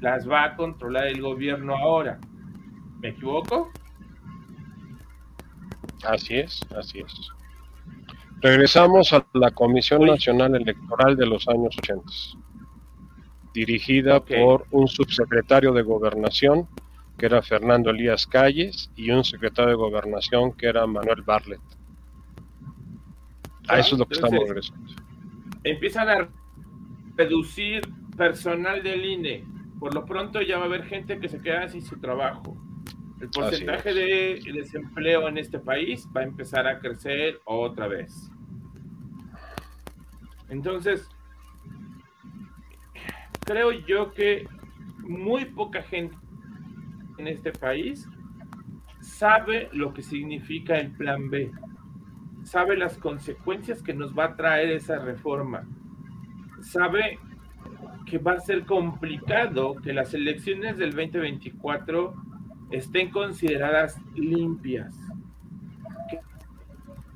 [0.00, 2.18] Las va a controlar el gobierno ahora.
[3.00, 3.70] ¿Me equivoco?
[6.04, 7.12] Así es, así es.
[8.40, 12.02] Regresamos a la Comisión Nacional Electoral de los años 80,
[13.54, 16.66] dirigida por un subsecretario de Gobernación,
[17.18, 21.60] que era Fernando Elías Calles, y un secretario de Gobernación, que era Manuel Barlet.
[23.68, 24.92] A eso es lo que estamos regresando.
[25.64, 26.28] Empiezan a
[27.16, 27.82] reducir
[28.16, 29.44] personal del INE.
[29.78, 32.56] Por lo pronto ya va a haber gente que se queda sin su trabajo.
[33.20, 38.30] El porcentaje de desempleo en este país va a empezar a crecer otra vez.
[40.48, 41.08] Entonces,
[43.44, 44.46] creo yo que
[44.98, 46.16] muy poca gente
[47.18, 48.08] en este país
[49.00, 51.50] sabe lo que significa el plan B,
[52.44, 55.64] sabe las consecuencias que nos va a traer esa reforma,
[56.60, 57.18] sabe
[58.06, 62.14] que va a ser complicado que las elecciones del 2024
[62.70, 64.94] estén consideradas limpias,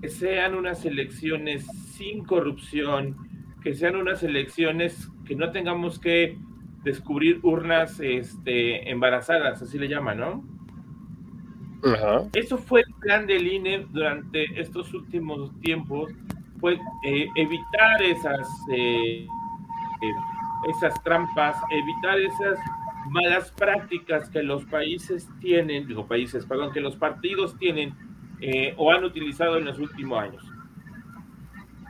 [0.00, 3.16] que, sean unas elecciones sin corrupción,
[3.62, 6.38] que sean unas elecciones que no tengamos que
[6.84, 10.55] descubrir urnas este, embarazadas, así le llaman, ¿no?
[12.35, 16.11] Eso fue el plan del INE durante estos últimos tiempos,
[16.61, 20.12] fue eh, evitar esas, eh, eh,
[20.77, 22.59] esas trampas, evitar esas
[23.11, 27.94] malas prácticas que los países tienen, digo países, perdón, que los partidos tienen
[28.40, 30.44] eh, o han utilizado en los últimos años.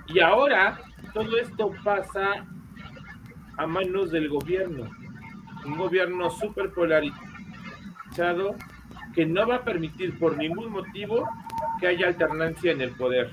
[0.08, 0.78] Y ahora
[1.12, 2.46] todo esto pasa
[3.56, 4.88] a manos del gobierno,
[5.64, 8.54] un gobierno súper polarizado
[9.16, 11.28] que no va a permitir por ningún motivo
[11.80, 13.32] que haya alternancia en el poder.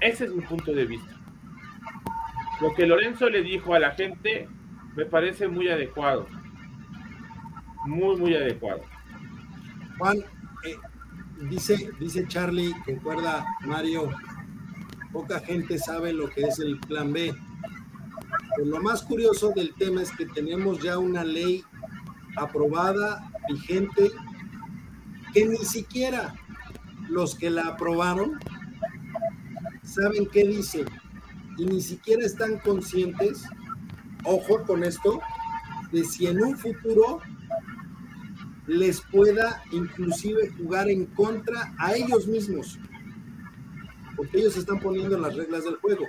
[0.00, 1.14] Ese es mi punto de vista.
[2.62, 4.48] Lo que Lorenzo le dijo a la gente
[4.96, 6.26] me parece muy adecuado
[7.84, 8.82] muy, muy adecuado.
[9.98, 10.76] Juan, eh,
[11.48, 14.10] dice, dice Charlie, concuerda Mario,
[15.12, 17.34] poca gente sabe lo que es el plan B.
[18.56, 21.64] Pero lo más curioso del tema es que tenemos ya una ley
[22.36, 24.10] aprobada, vigente,
[25.32, 26.34] que ni siquiera
[27.08, 28.38] los que la aprobaron
[29.82, 30.84] saben qué dice
[31.58, 33.44] y ni siquiera están conscientes,
[34.24, 35.20] ojo con esto,
[35.90, 37.20] de si en un futuro
[38.66, 42.78] les pueda inclusive jugar en contra a ellos mismos,
[44.16, 46.06] porque ellos están poniendo las reglas del juego.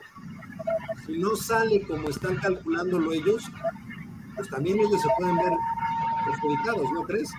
[1.05, 3.43] Si no sale como están calculándolo ellos,
[4.35, 5.53] pues también ellos se pueden ver
[6.25, 7.29] perjudicados, ¿no crees?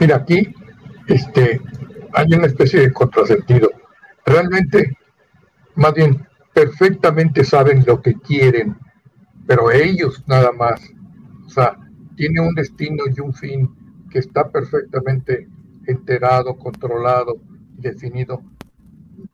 [0.00, 0.54] Mira, aquí
[1.06, 1.60] este,
[2.12, 3.70] hay una especie de contrasentido.
[4.26, 4.96] Realmente,
[5.76, 8.76] más bien, perfectamente saben lo que quieren,
[9.46, 10.80] pero ellos nada más
[11.54, 11.78] sea,
[12.16, 13.70] tiene un destino y un fin
[14.10, 15.48] que está perfectamente
[15.86, 17.36] enterado, controlado
[17.78, 18.42] y definido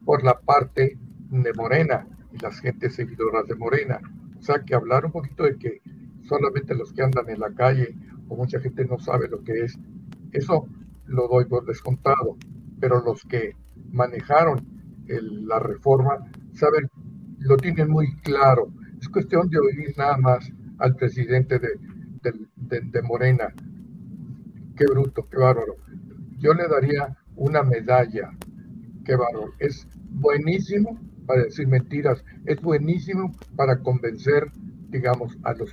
[0.05, 0.99] por la parte
[1.31, 4.01] de Morena y las gentes seguidoras de Morena.
[4.39, 5.81] O sea, que hablar un poquito de que
[6.23, 7.95] solamente los que andan en la calle
[8.29, 9.79] o mucha gente no sabe lo que es,
[10.33, 10.67] eso
[11.07, 12.37] lo doy por descontado,
[12.81, 13.55] pero los que
[13.91, 14.65] manejaron
[15.19, 16.19] la reforma
[16.53, 16.89] saben,
[17.39, 18.73] lo tienen muy claro.
[19.01, 21.71] Es cuestión de oír nada más al presidente de,
[22.81, 23.53] de, Morena.
[24.77, 25.77] Qué bruto, qué bárbaro.
[26.39, 28.31] Yo le daría una medalla
[29.05, 29.53] qué bárbaro.
[29.59, 34.51] Es buenísimo para decir mentiras, es buenísimo para convencer,
[34.89, 35.73] digamos, a los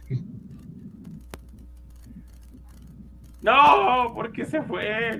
[3.42, 5.20] No, ¿por qué se fue?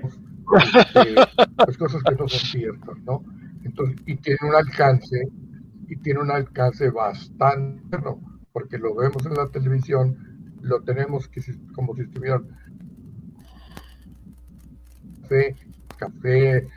[1.66, 3.22] las cosas que no son ciertas, ¿no?
[3.64, 5.28] Entonces, y tiene un alcance,
[5.88, 8.20] y tiene un alcance bastante, ¿no?
[8.58, 10.16] porque lo vemos en la televisión,
[10.62, 11.40] lo tenemos que,
[11.76, 12.48] como si estuvieran
[15.22, 15.54] café,
[15.96, 16.68] café,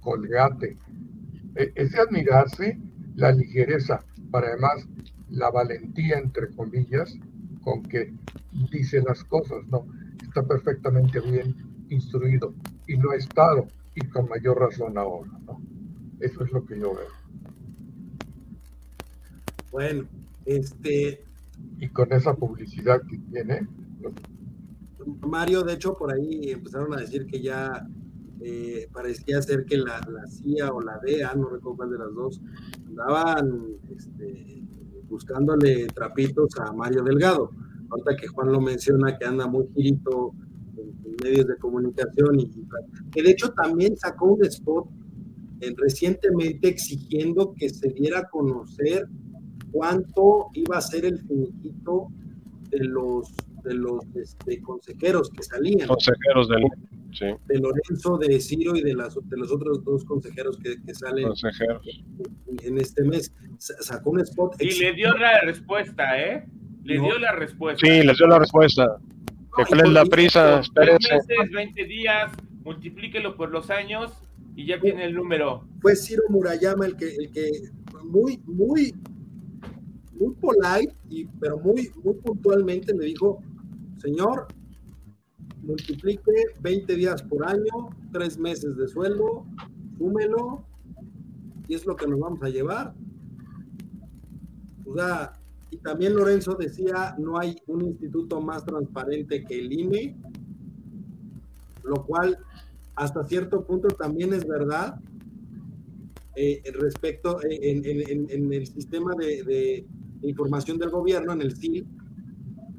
[0.00, 0.76] colgate.
[1.54, 2.78] E, es de admirarse
[3.14, 4.86] la ligereza, para además
[5.30, 7.14] la valentía, entre comillas,
[7.62, 8.12] con que
[8.70, 9.86] dice las cosas, ¿no?
[10.36, 11.56] Está perfectamente bien
[11.88, 12.52] instruido
[12.86, 15.62] y lo ha estado y con mayor razón ahora, ¿no?
[16.20, 17.08] Eso es lo que yo veo.
[19.72, 20.04] Bueno,
[20.44, 21.24] este...
[21.78, 23.66] Y con esa publicidad que tiene.
[25.26, 27.88] Mario, de hecho, por ahí empezaron a decir que ya
[28.42, 32.14] eh, parecía ser que la, la, CIA o la DEA, no recuerdo cuál de las
[32.14, 32.42] dos,
[32.86, 34.62] andaban este,
[35.08, 37.52] buscándole trapitos a Mario Delgado.
[37.90, 40.32] Ahorita que Juan lo menciona, que anda muy girito
[40.76, 42.50] en, medios de comunicación, y,
[43.10, 44.86] que de hecho también sacó un spot
[45.60, 49.08] eh, recientemente exigiendo que se diera a conocer
[49.72, 52.08] cuánto iba a ser el finiquito
[52.70, 53.34] de los
[53.66, 55.88] de los este, consejeros que salían.
[55.88, 56.64] Consejeros del
[57.12, 57.26] sí.
[57.46, 61.28] De Lorenzo, de Ciro y de, las, de los otros dos consejeros que, que salen
[62.62, 63.32] en este mes.
[63.58, 64.54] Sacó un spot.
[64.60, 66.46] Y le dio la respuesta, ¿eh?
[66.86, 67.86] Le dio la respuesta.
[67.86, 68.96] Sí, le dio la respuesta.
[69.50, 70.60] ¿Cuál es la prisa?
[70.60, 71.14] Espérense.
[71.14, 74.12] meses, 20 días, multiplíquelo por los años
[74.54, 75.66] y ya tiene el número.
[75.80, 77.50] Fue Ciro Murayama el que, el que
[78.04, 78.92] muy, muy
[80.18, 83.42] muy polite, y, pero muy, muy puntualmente me dijo,
[83.98, 84.48] señor,
[85.62, 89.44] multiplique 20 días por año, tres meses de sueldo,
[89.98, 90.64] súmelo,
[91.68, 92.94] y es lo que nos vamos a llevar.
[94.86, 95.32] O sea,
[95.76, 100.16] y también Lorenzo decía, no hay un instituto más transparente que el INE,
[101.84, 102.38] lo cual
[102.94, 104.98] hasta cierto punto también es verdad
[106.34, 109.84] eh, respecto eh, en, el sistema de,
[110.22, 111.86] información del gobierno, en el CIL,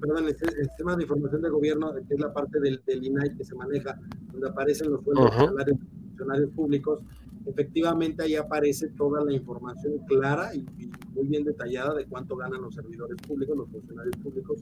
[0.01, 3.45] perdón, el, sistema de información del gobierno, que es la parte del, del INAI que
[3.45, 3.99] se maneja,
[4.31, 6.99] donde aparecen los sueldos de los funcionarios públicos,
[7.47, 10.65] efectivamente ahí aparece toda la información clara y,
[11.13, 14.59] muy bien detallada de cuánto ganan los servidores públicos, los funcionarios públicos,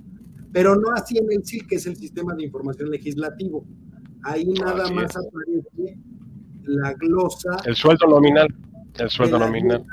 [0.53, 3.65] pero no así en el CIL, que es el sistema de información legislativo.
[4.23, 5.97] Ahí nada más aparece
[6.63, 7.57] la glosa.
[7.65, 8.47] El sueldo nominal.
[8.97, 9.85] El sueldo nominal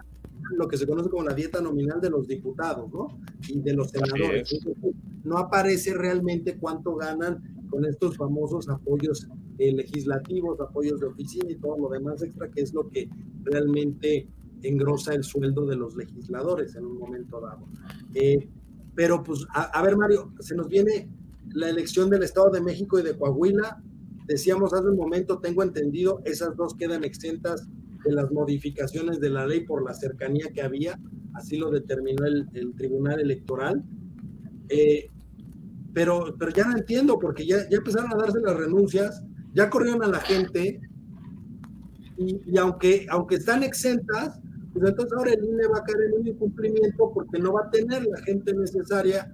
[0.57, 3.19] lo que se conoce como la dieta nominal de los diputados, ¿no?
[3.49, 4.61] Y de los senadores.
[5.25, 9.27] no aparece realmente cuánto ganan con estos famosos apoyos
[9.59, 13.09] eh, legislativos, apoyos de oficina y todo lo demás extra, que es lo que
[13.45, 14.29] realmente
[14.63, 17.67] engrosa el sueldo de los legisladores en un momento dado.
[18.15, 18.47] Eh,
[18.95, 21.09] pero pues, a, ver Mario, se nos viene
[21.55, 23.83] la elección del Estado de México y de Coahuila.
[24.27, 27.67] Decíamos hace un momento, tengo entendido, esas dos quedan exentas
[28.05, 31.01] de las modificaciones de la ley por la cercanía que había,
[31.33, 33.83] así lo determinó el, Tribunal Electoral.
[34.69, 35.12] Eh,
[35.95, 39.23] pero, pero ya no entiendo, porque ya, ya empezaron a darse las renuncias,
[39.55, 40.81] ya corrieron a la gente,
[42.17, 44.41] y, aunque, aunque están exentas,
[44.73, 47.71] pues entonces ahora el INE va a caer en un incumplimiento porque no va a
[47.71, 49.31] tener la gente necesaria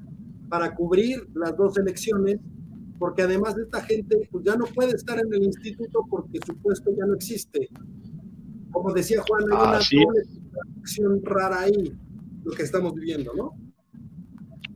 [0.49, 2.38] para cubrir las dos elecciones,
[2.99, 6.57] porque además de esta gente pues ya no puede estar en el instituto porque su
[6.57, 7.68] puesto ya no existe
[8.71, 10.21] como decía Juan, hay una
[10.81, 11.92] acción rara ahí,
[12.44, 13.53] lo que estamos viviendo, ¿no?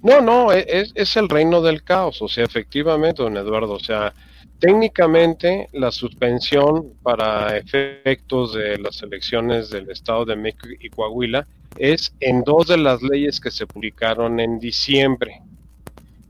[0.02, 3.80] No, no, e, es, es el reino del caos, o sea, efectivamente, don Eduardo, o
[3.80, 4.12] sea,
[4.58, 12.14] técnicamente la suspensión para efectos de las elecciones del Estado de México y Coahuila es
[12.20, 15.40] en dos de las leyes que se publicaron en diciembre,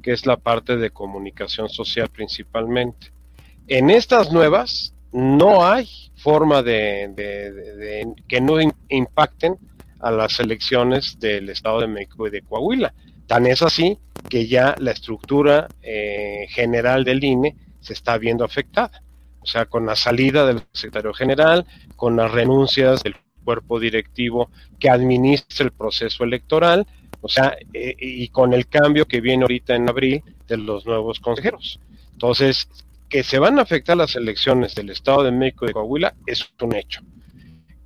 [0.03, 3.09] que es la parte de comunicación social principalmente.
[3.69, 8.57] En estas nuevas no hay forma de, que no
[8.89, 9.57] impacten
[10.01, 12.95] a las elecciones del Estado de México y de Coahuila.
[13.27, 13.99] Tan es así
[14.29, 19.03] que ya la estructura eh, general del INE se está viendo afectada.
[19.41, 21.67] O sea, con la salida del secretario general,
[21.97, 26.87] con las renuncias del cuerpo directivo que administra el proceso electoral,
[27.21, 31.19] o sea, eh, y con el cambio que viene ahorita en abril de los nuevos
[31.21, 31.81] consejeros.
[32.13, 32.69] Entonces,
[33.09, 36.49] que se van a afectar las elecciones del Estado de México y de Coahuila es
[36.61, 37.03] un hecho.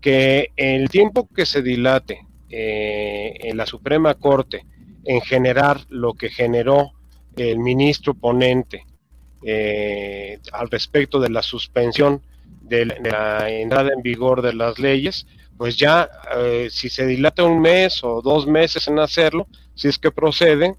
[0.01, 4.64] Que el tiempo que se dilate eh, en la Suprema Corte
[5.07, 6.92] en generar lo que generó
[7.36, 8.84] el ministro ponente
[9.42, 12.22] eh, al respecto de la suspensión
[12.62, 15.26] de, la entrada en vigor de las leyes,
[15.57, 19.98] pues ya eh, si se dilata un mes o dos meses en hacerlo, si es
[19.98, 20.74] que procede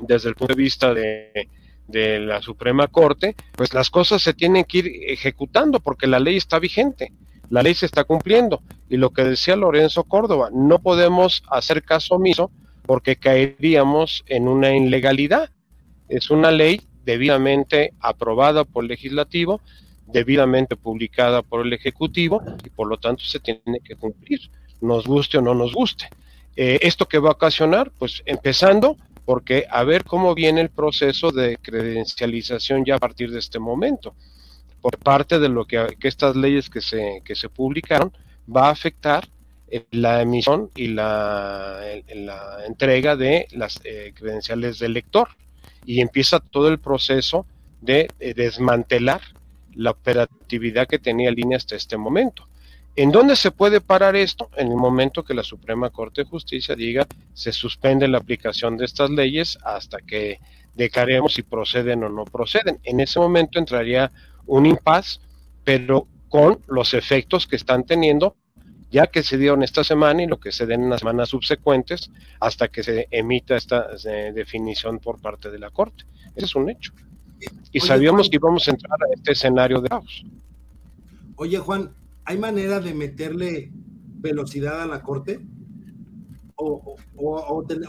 [0.00, 1.48] desde el punto de vista de,
[1.86, 6.36] de la Suprema Corte, pues las cosas se tienen que ir ejecutando porque la ley
[6.36, 7.12] está vigente,
[7.50, 8.62] la ley se está cumpliendo.
[8.88, 12.50] Y lo que decía Lorenzo Córdoba, no podemos hacer caso omiso
[12.86, 15.50] porque caeríamos en una ilegalidad.
[16.08, 19.60] Es una ley debidamente aprobada por el legislativo,
[20.06, 25.38] debidamente publicada por el ejecutivo y por lo tanto se tiene que cumplir, nos guste
[25.38, 26.08] o no nos guste.
[26.56, 27.90] Eh, ¿Esto que va a ocasionar?
[27.98, 33.38] Pues empezando porque a ver cómo viene el proceso de credencialización ya a partir de
[33.38, 34.14] este momento.
[34.82, 38.12] Por parte de lo que, estas leyes que se, que se publicaron
[38.54, 39.26] va a afectar
[39.90, 41.80] la emisión y la,
[42.66, 45.28] entrega de las eh, credenciales del lector
[45.84, 47.46] y empieza todo el proceso
[47.80, 49.20] de, de desmantelar
[49.74, 52.46] la operatividad que tenía línea hasta este momento.
[52.96, 54.50] ¿En dónde se puede parar esto?
[54.56, 58.84] En el momento que la Suprema Corte de Justicia diga se suspende la aplicación de
[58.84, 60.38] estas leyes hasta que
[60.74, 62.78] declaremos si proceden o no proceden.
[62.84, 64.12] En ese momento entraría
[64.46, 65.20] un impas,
[65.64, 68.36] pero con los efectos que están teniendo
[68.94, 72.12] ya que se dieron esta semana y lo que se den en las semanas subsecuentes
[72.38, 76.04] hasta que se emita esta eh, definición por parte de la Corte.
[76.36, 76.92] Ese es un hecho.
[77.72, 80.24] Y sabíamos que íbamos a entrar a este escenario de caos.
[81.34, 81.92] Oye, Juan,
[82.24, 83.72] ¿hay manera de meterle
[84.20, 85.44] velocidad a la Corte?
[86.54, 86.96] ¿O,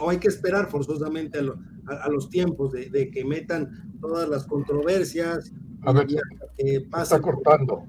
[0.10, 5.53] hay que esperar forzosamente a, los tiempos de, que metan todas las controversias?
[5.84, 7.86] A ver, que pasa está cortando.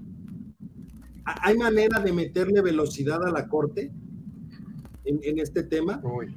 [1.26, 3.90] ¿Hay manera de meterle velocidad a la Corte
[5.04, 6.00] en, este tema?
[6.04, 6.32] Uy.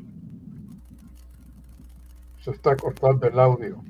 [2.43, 3.83] Se está cortando el audio.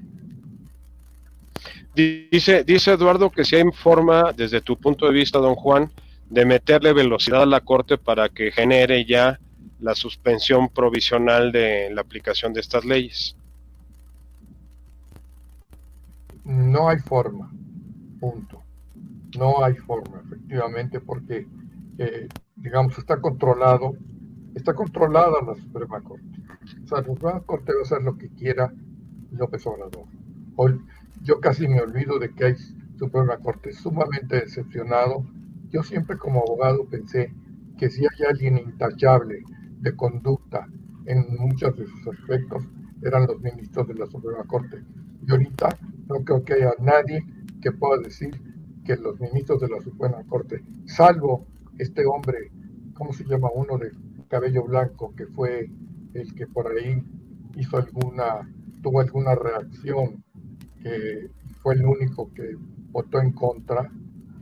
[1.95, 5.89] Dice, dice Eduardo que si hay forma, desde tu punto de vista, don Juan,
[6.29, 9.39] de meterle velocidad a la Corte para que genere ya
[9.79, 13.37] la suspensión provisional de la aplicación de estas leyes.
[16.43, 17.49] No hay forma.
[18.19, 18.61] Punto.
[19.39, 21.47] No hay forma, efectivamente, porque,
[21.97, 22.27] eh,
[22.57, 23.93] digamos, está controlado,
[24.53, 26.41] está controlada la Suprema Corte.
[26.83, 28.73] O sea, la Suprema Corte va a hacer lo que quiera
[29.31, 30.07] López Obrador.
[30.57, 30.81] Hoy,
[31.23, 32.55] yo casi me olvido de que hay
[32.97, 35.25] Suprema Corte sumamente decepcionado.
[35.69, 37.33] Yo siempre como abogado pensé
[37.77, 39.43] que si hay alguien intachable
[39.79, 40.67] de conducta
[41.05, 42.67] en muchos de sus aspectos,
[43.01, 44.83] eran los ministros de la Suprema Corte.
[45.25, 45.69] Y ahorita
[46.09, 47.25] no creo que haya nadie
[47.61, 48.48] que pueda decir
[48.89, 51.45] que los ministros de la Suprema Corte, salvo
[51.77, 52.51] este hombre,
[52.95, 53.49] ¿cómo se llama?
[53.53, 53.91] Uno de
[54.27, 55.69] cabello blanco, que fue
[56.15, 56.99] el que por ahí
[57.55, 60.23] hizo alguna, tuvo alguna reacción,
[60.81, 61.29] que
[61.61, 62.55] fue el único que
[62.89, 63.91] votó en contra,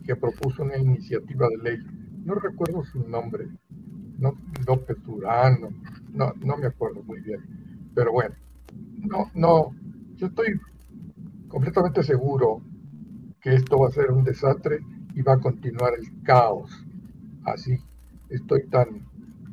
[0.05, 1.79] que propuso una iniciativa de ley.
[2.23, 3.49] No recuerdo su nombre,
[4.17, 4.33] no,
[4.65, 5.57] López Durán,
[6.13, 7.41] no, no me acuerdo muy bien,
[7.93, 8.35] pero bueno,
[8.95, 9.75] no, no,
[10.15, 10.57] yo estoy
[11.49, 12.61] completamente seguro
[13.49, 14.79] esto va a ser un desastre
[15.13, 16.85] y va a continuar el caos.
[17.43, 17.77] Así
[18.29, 19.05] estoy tan,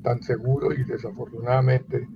[0.03, 2.09] tan seguro y desafortunadamente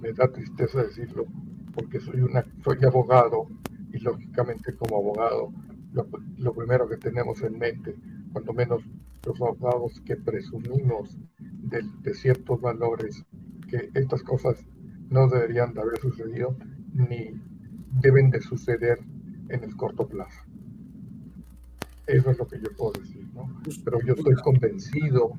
[0.00, 1.26] me da tristeza decirlo
[1.74, 3.46] porque soy, una, soy abogado
[3.92, 5.52] y lógicamente como abogado
[5.92, 7.96] lo, primero que tenemos en mente,
[8.32, 8.82] cuando menos
[9.24, 11.18] los abogados que presumimos
[11.62, 13.24] de ciertos valores,
[13.68, 14.64] que estas cosas
[15.10, 16.56] no deberían de haber sucedido
[16.94, 17.32] ni
[18.00, 19.00] deben de suceder
[19.48, 20.49] en el corto plazo.
[22.10, 23.48] Eso es lo que yo puedo decir, ¿no?
[23.84, 25.32] Pero yo estoy convencido,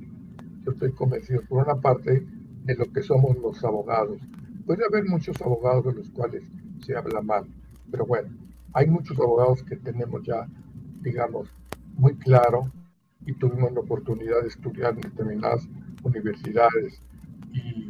[0.64, 2.26] yo estoy convencido por una parte
[2.64, 4.18] de lo que somos los abogados.
[4.66, 6.44] Puede haber muchos abogados de los cuales
[6.86, 7.46] se habla mal,
[7.92, 8.30] pero bueno,
[8.74, 10.48] hay muchos abogados que tenemos ya,
[11.02, 11.50] digamos,
[11.98, 12.72] muy claro
[13.26, 15.68] y tuvimos la oportunidad de estudiar en determinadas
[16.04, 17.02] universidades
[17.52, 17.90] y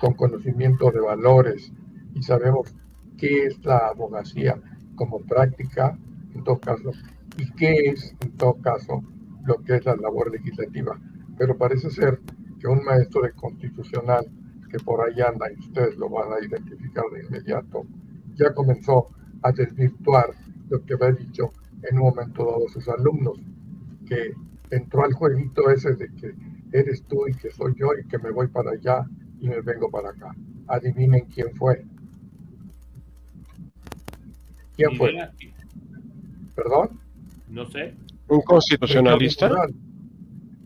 [0.00, 1.72] con conocimiento de valores
[2.14, 2.74] y sabemos
[3.16, 4.60] qué es la abogacía
[4.96, 5.96] como práctica,
[6.34, 6.90] en todo caso,
[7.38, 9.02] y qué es, en todo caso,
[9.46, 11.00] lo que es la labor legislativa.
[11.38, 12.20] Pero parece ser
[12.60, 14.26] que un maestro de constitucional
[14.68, 17.86] que por ahí anda, y ustedes lo van a identificar de inmediato,
[18.34, 19.06] ya comenzó
[19.42, 20.34] a desvirtuar
[20.68, 23.40] lo que había dicho en un momento dado a sus alumnos,
[24.06, 24.34] que
[24.70, 26.34] entró al jueguito ese de que
[26.72, 29.06] eres tú y que soy yo y que me voy para allá
[29.40, 30.34] y me vengo para acá.
[30.66, 31.84] Adivinen quién fue.
[34.76, 35.14] ¿Quién fue?
[36.54, 37.07] ¿Perdón?
[37.50, 37.94] No sé.
[38.28, 39.50] ¿Un constitucionalista?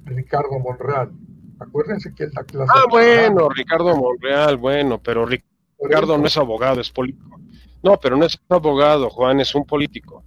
[0.05, 1.13] Ricardo Monreal.
[1.61, 2.73] Acuérdense que es la clase.
[2.75, 7.41] Ah, bueno, Ricardo Monreal, bueno, pero Ricardo no es abogado, es político.
[7.83, 10.25] No, pero no es abogado, Juan, es un político.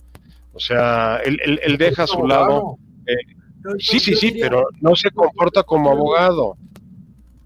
[0.54, 2.78] O sea, él, él, deja a su lado.
[3.06, 6.58] Eh, sí, sí, sí, pero no se comporta como abogado.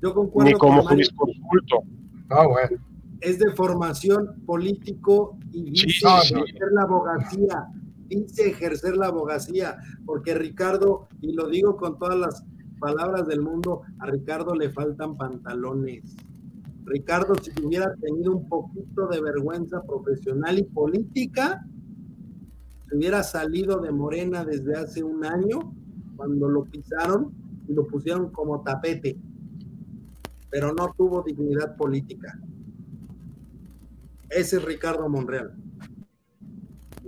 [0.01, 1.83] Yo concuerdo ni como jurisconsulto.
[2.29, 2.77] Ah, bueno.
[3.21, 7.67] Es de formación político y dice ejercer la abogacía.
[8.09, 12.43] Dice ejercer la abogacía, porque Ricardo, y lo digo con todas las
[12.79, 16.17] palabras del mundo, a Ricardo le faltan pantalones.
[16.85, 21.63] Ricardo, si hubiera tenido un poquito de vergüenza profesional y política,
[22.87, 25.71] se hubiera salido de Morena desde hace un año,
[26.15, 27.31] cuando lo pisaron
[27.67, 29.17] y lo pusieron como tapete,
[30.49, 32.39] pero no tuvo dignidad política.
[34.29, 35.53] Ese es Ricardo Monreal.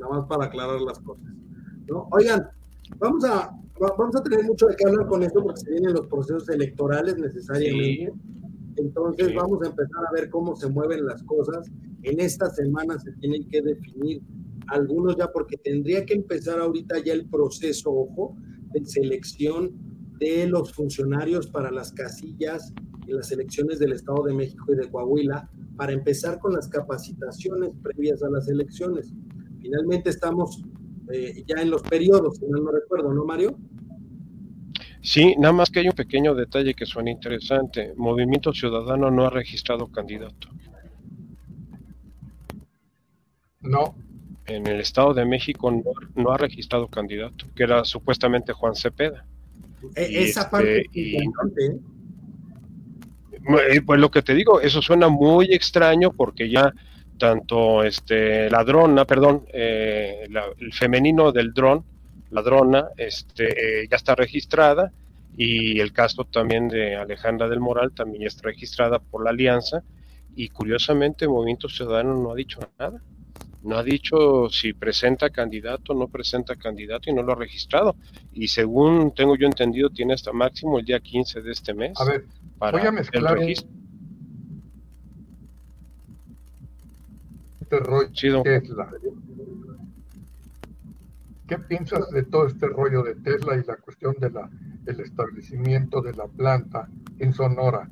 [0.02, 1.24] Nada más para aclarar las cosas.
[1.88, 2.08] ¿no?
[2.12, 2.48] Oigan,
[2.98, 6.08] vamos a, vamos a tener mucho de qué hablar con esto porque se vienen los
[6.08, 8.14] procesos electorales necesariamente.
[8.78, 11.70] Entonces vamos a empezar a ver cómo se mueven las cosas.
[12.04, 14.22] En esta semana se tienen que definir
[14.68, 18.36] algunos ya porque tendría que empezar ahorita ya el proceso, ojo,
[18.74, 19.72] de selección
[20.20, 22.74] de los funcionarios para las casillas
[23.08, 27.72] en las elecciones del Estado de México y de Coahuila, para empezar con las capacitaciones
[27.82, 29.12] previas a las elecciones.
[29.62, 30.62] Finalmente estamos
[31.12, 33.58] eh, ya en los periodos, si no recuerdo, ¿no, Mario?
[35.02, 37.94] Sí, nada más que hay un pequeño detalle que suena interesante.
[37.98, 40.48] Movimiento Ciudadano no ha registrado candidato.
[43.62, 43.96] No.
[44.46, 45.72] En el Estado de México
[46.16, 49.26] no, ha registrado candidato, que era supuestamente Juan Cepeda.
[49.96, 51.80] E, esa parte este, ¿eh?
[53.72, 56.74] eh, Pues lo que te digo, eso suena muy extraño porque ya
[57.22, 58.66] tanto este la
[59.06, 60.28] perdón, eh,
[60.60, 61.86] el femenino del dron
[62.32, 64.92] ladrona, este, eh, ya está registrada
[65.38, 69.84] y el caso también de Alejandra del Moral también ya está registrada por la Alianza
[70.36, 73.00] y curiosamente Movimiento Ciudadano no ha dicho nada.
[73.64, 77.96] No ha dicho si presenta candidato o no presenta candidato y no lo ha registrado.
[78.34, 81.94] Y según tengo yo entendido, tiene hasta máximo el día 15 de este mes.
[82.02, 82.26] A ver,
[82.58, 83.81] para voy a mezclar el registro.
[87.72, 88.44] Este rollo
[91.48, 96.28] ¿Qué piensas de todo este rollo de Tesla y la cuestión del establecimiento de la
[96.28, 97.90] planta en Sonora?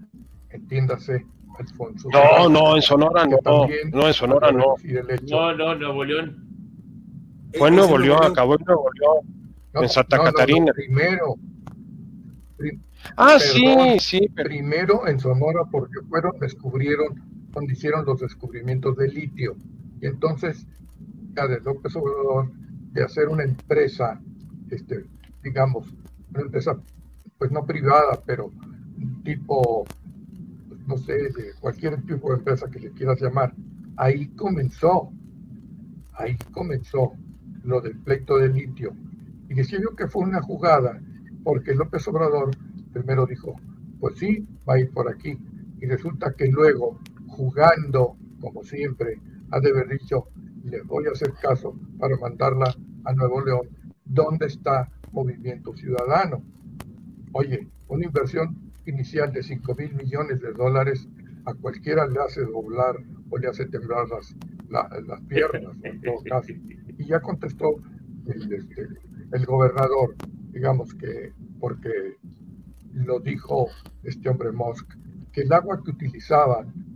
[0.50, 1.26] Entiéndase,
[1.58, 2.10] Alfonso.
[2.12, 3.38] No, no, en Sonora no.
[3.94, 4.76] No, en Sonora no.
[5.30, 6.46] No, no, Nuevo León.
[7.54, 9.84] Fue en Nuevo León, acabó en Nuevo León.
[9.84, 10.74] en Santa Catarina.
[10.74, 11.36] primero.
[13.16, 14.28] ah, sí, sí.
[14.36, 19.56] Primero en Sonora porque fueron, descubrieron, cuando hicieron los descubrimientos de litio.
[20.02, 20.66] Y entonces,
[21.36, 22.52] ya de López Obrador
[22.94, 24.20] de hacer una empresa,
[24.70, 25.06] este,
[25.44, 25.94] digamos,
[26.32, 26.80] una empresa,
[27.38, 28.52] pues no privada, pero
[29.24, 29.86] tipo,
[30.88, 33.54] no sé, de cualquier tipo de empresa que le quieras llamar.
[33.98, 35.12] Ahí comenzó,
[36.14, 37.14] ahí comenzó
[37.64, 38.94] lo del pleito de litio.
[39.50, 41.02] Y decía yo que fue una jugada,
[41.44, 42.52] porque López Obrador
[42.94, 43.56] primero dijo,
[44.00, 45.38] pues sí, va a ir por aquí.
[45.82, 47.00] Y resulta que luego,
[47.40, 49.18] jugando, como siempre,
[49.52, 50.28] ha de haber dicho,
[50.66, 52.76] le voy a hacer caso para mandarla
[53.06, 53.70] a Nuevo León.
[54.04, 56.44] ¿Dónde está Movimiento Ciudadano?
[57.32, 61.08] Oye, una inversión inicial de 5 mil millones de dólares
[61.46, 62.98] a cualquiera le hace doblar
[63.30, 64.36] o le hace temblar las,
[65.08, 66.52] las piernas, en todo caso.
[66.98, 67.78] Y ya contestó
[68.26, 68.86] el, este,
[69.32, 70.14] el gobernador,
[70.52, 71.32] digamos que,
[71.62, 72.18] porque
[72.92, 73.70] lo dijo
[74.04, 74.94] este hombre Musk,
[75.32, 76.89] que el agua que utilizaban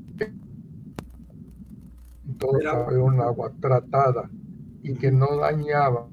[2.38, 4.30] todo era un agua tratada
[4.82, 6.08] y que no dañaba,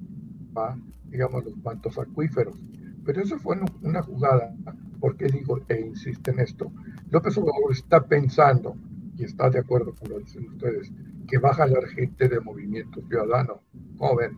[1.06, 2.56] digamos, los mantos acuíferos.
[3.04, 4.54] Pero eso fue una jugada,
[5.00, 6.70] porque digo e insiste en esto.
[7.10, 8.76] López Obrador está pensando,
[9.16, 10.92] y está de acuerdo con lo que dicen ustedes,
[11.28, 13.62] que baja la gente de Movimiento Ciudadano.
[13.98, 14.36] Joven,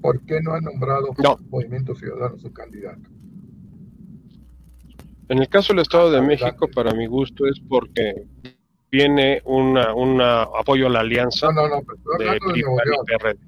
[0.00, 1.14] ¿por qué no ha nombrado
[1.50, 3.08] Movimiento Ciudadano su candidato?
[5.28, 8.26] En el caso del Estado de México, para mi gusto, es porque
[8.92, 11.82] viene una, una apoyo a la alianza no, no,
[12.18, 13.38] de,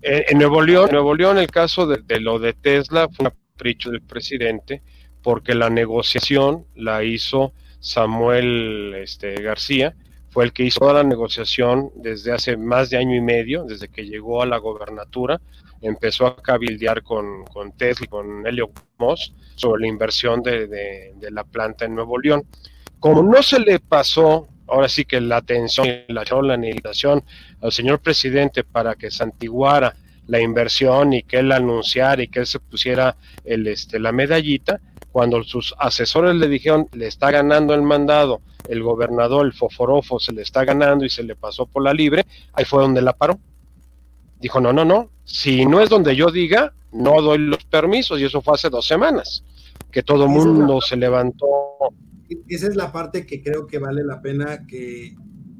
[0.00, 4.00] En, Nuevo León, Nuevo León, el caso de, lo de Tesla fue un capricho del
[4.00, 4.80] presidente
[5.22, 9.96] porque la negociación la hizo Samuel este, García,
[10.30, 13.88] fue el que hizo toda la negociación desde hace más de año y medio, desde
[13.88, 15.40] que llegó a la gobernatura,
[15.82, 21.30] empezó a cabildear con, con Tesla y con Helio Moss sobre la inversión de, de
[21.32, 22.44] la planta en Nuevo León.
[23.00, 27.22] Como no se le pasó, ahora sí que la atención y la, la invitación
[27.60, 29.94] al señor presidente para que santiguara
[30.26, 34.80] la inversión y que él anunciara y que él se pusiera el, este, la medallita,
[35.10, 40.32] cuando sus asesores le dijeron, le está ganando el mandado, el gobernador, el foforofo, se
[40.32, 43.38] le está ganando y se le pasó por la libre, ahí fue donde la paró.
[44.38, 48.24] Dijo, no, no, no, si no es donde yo diga, no doy los permisos y
[48.24, 49.42] eso fue hace dos semanas,
[49.90, 51.46] que todo el mundo se levantó.
[52.48, 55.14] Esa es la parte que creo que vale la pena que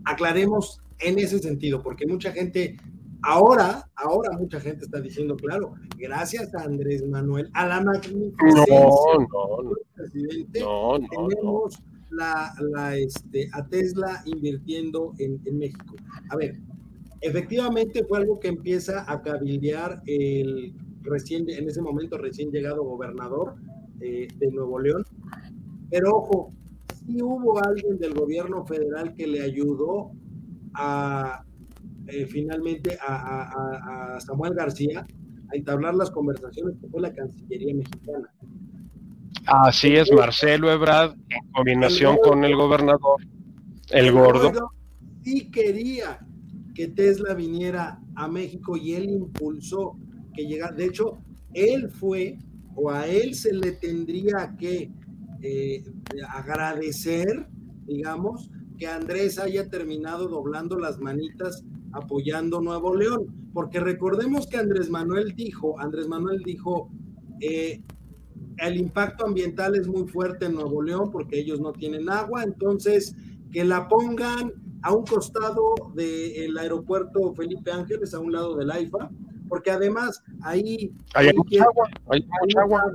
[0.04, 2.76] aclaremos en ese sentido, porque mucha gente,
[3.22, 9.62] ahora, ahora mucha gente está diciendo, claro, gracias a Andrés Manuel, a la magnificencia no,
[9.62, 10.60] no, presidente,
[11.10, 11.78] tenemos
[12.10, 15.94] la, la, este, a Tesla invirtiendo en, en México.
[16.30, 16.58] A ver,
[17.20, 23.54] efectivamente fue algo que empieza a cabildear el recién, en ese momento recién llegado gobernador
[24.00, 25.04] eh, de Nuevo León.
[25.90, 26.52] Pero ojo,
[27.08, 30.12] sí hubo alguien del gobierno federal que le ayudó
[30.74, 31.42] a
[32.06, 35.06] eh, finalmente a, a, Samuel García
[35.50, 38.30] a entablar las conversaciones que fue la Cancillería mexicana.
[39.46, 43.20] Así es, Marcelo Ebrard, en combinación con el gobernador,
[43.90, 44.52] el, gordo.
[44.52, 44.70] gordo.
[45.22, 46.20] Sí quería
[46.74, 49.96] que Tesla viniera a México y él impulsó
[50.44, 50.74] llegar.
[50.74, 51.18] De hecho,
[51.54, 52.38] él fue,
[52.74, 54.90] o a él se le tendría que
[55.42, 55.84] eh,
[56.30, 57.46] agradecer,
[57.86, 64.90] digamos, que Andrés haya terminado doblando las manitas apoyando Nuevo León, porque recordemos que Andrés
[64.90, 66.90] Manuel dijo, Andrés Manuel dijo,
[67.40, 67.82] eh,
[68.58, 73.14] el impacto ambiental es muy fuerte en Nuevo León porque ellos no tienen agua, entonces
[73.52, 79.10] que la pongan a un costado del aeropuerto Felipe Ángeles, a un lado del AIFA,
[79.48, 82.92] porque además ahí hay, mucha agua, hay mucha agua.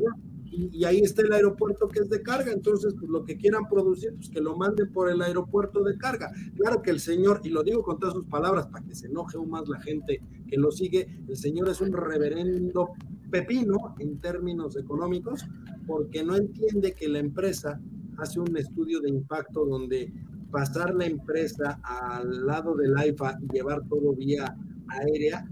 [0.55, 4.13] Y, ahí está el aeropuerto que es de carga, entonces pues lo que quieran producir,
[4.15, 6.31] pues que lo manden por el aeropuerto de carga.
[6.55, 9.37] Claro que el señor, y lo digo con todas sus palabras para que se enoje
[9.37, 12.91] aún más la gente que lo sigue, el señor es un reverendo
[13.31, 15.45] pepino en términos económicos,
[15.87, 17.79] porque no entiende que la empresa
[18.17, 20.13] hace un estudio de impacto donde
[20.51, 24.55] pasar la empresa al lado del AIFA y llevar todo vía
[24.87, 25.49] aérea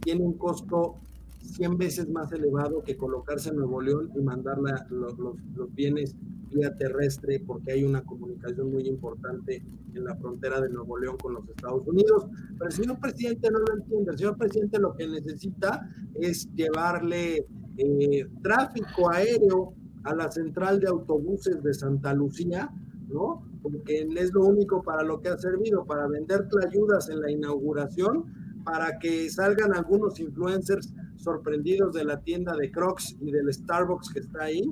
[0.00, 0.96] tiene un costo
[1.44, 4.58] 100 veces más elevado que colocarse en Nuevo León y mandar
[4.90, 5.14] los,
[5.74, 6.16] bienes
[6.50, 9.64] vía terrestre porque hay una comunicación muy importante
[9.94, 12.26] en la frontera de Nuevo León con los Estados Unidos.
[12.58, 14.12] Pero el señor presidente no lo entiende.
[14.12, 19.74] El señor presidente lo que necesita es llevarle eh, tráfico aéreo
[20.04, 22.70] a la central de autobuses de Santa Lucía,
[23.08, 23.42] ¿no?
[23.62, 28.24] Porque es lo único para lo que ha servido, para vender ayudas en la inauguración
[28.64, 30.92] para que salgan algunos influencers
[31.24, 34.62] sorprendidos de la tienda de Crocs y del Starbucks que está ahí,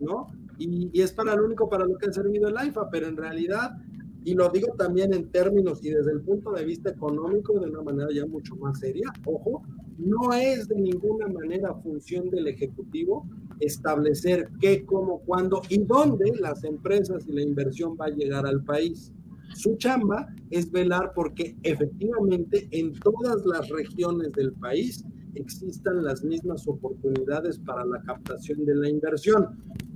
[0.00, 0.28] ¿no?
[0.58, 3.76] Y, es para lo único para lo que ha servido el IFA, pero en realidad,
[4.24, 7.82] y lo digo también en términos y desde el punto de vista económico, de una
[7.82, 9.62] manera ya mucho más seria, ojo,
[9.98, 13.26] no es de ninguna manera función del Ejecutivo
[13.60, 18.62] establecer qué, cómo, cuándo y dónde las empresas y la inversión va a llegar al
[18.62, 19.12] país.
[19.54, 26.66] Su chamba es velar porque efectivamente en todas las regiones del país existan las mismas
[26.66, 29.46] oportunidades para la captación de la inversión.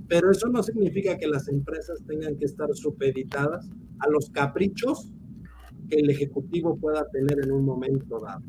[0.07, 3.69] Pero eso no significa que las empresas tengan que estar supeditadas
[3.99, 5.11] a los caprichos
[5.89, 8.43] que el Ejecutivo pueda tener en un momento dado.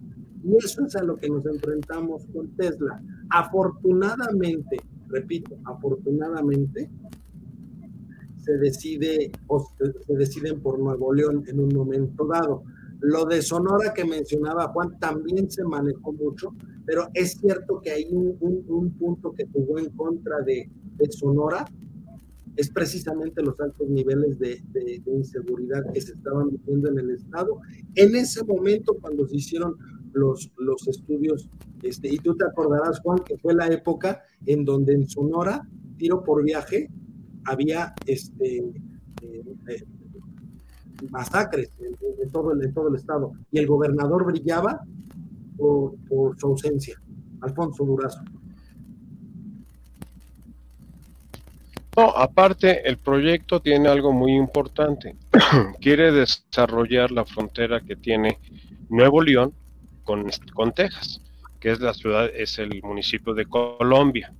[0.44, 3.02] Y eso es a lo que nos enfrentamos con Tesla.
[3.30, 4.76] Afortunadamente,
[5.08, 6.90] repito, afortunadamente,
[8.36, 12.62] se decide o se deciden por Nuevo León en un momento dado.
[13.06, 16.54] Lo de Sonora que mencionaba Juan también se manejó mucho,
[16.86, 20.70] pero es cierto que hay un, un, punto que jugó en contra de,
[21.10, 21.66] Sonora,
[22.56, 27.60] es precisamente los altos niveles de, de, inseguridad que se estaban viviendo en el estado.
[27.94, 29.76] En ese momento, cuando se hicieron
[30.14, 31.50] los, los estudios,
[31.82, 36.24] este, y tú te acordarás, Juan, que fue la época en donde en Sonora, tiro
[36.24, 36.88] por viaje,
[37.44, 38.58] había este,
[39.20, 39.84] eh, eh,
[41.10, 44.80] masacres en, todo el, todo el estado y el gobernador brillaba
[45.56, 45.94] por,
[46.38, 47.00] su ausencia,
[47.40, 48.20] Alfonso Durazo.
[51.96, 55.14] No, aparte, el proyecto tiene algo muy importante.
[55.80, 58.38] Quiere desarrollar la frontera que tiene
[58.88, 59.54] Nuevo León
[60.02, 61.20] con, con Texas,
[61.60, 64.32] que es la ciudad, es el municipio de Colombia.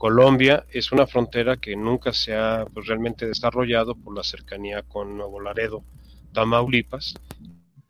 [0.00, 5.14] Colombia es una frontera que nunca se ha pues, realmente desarrollado por la cercanía con
[5.14, 5.84] Nuevo Laredo,
[6.32, 7.14] Tamaulipas,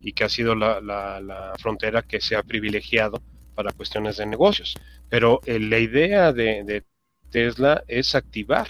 [0.00, 3.22] y que ha sido la, frontera que se ha privilegiado
[3.54, 4.74] para cuestiones de negocios.
[5.08, 6.84] Pero eh, la idea de,
[7.30, 8.66] Tesla es activar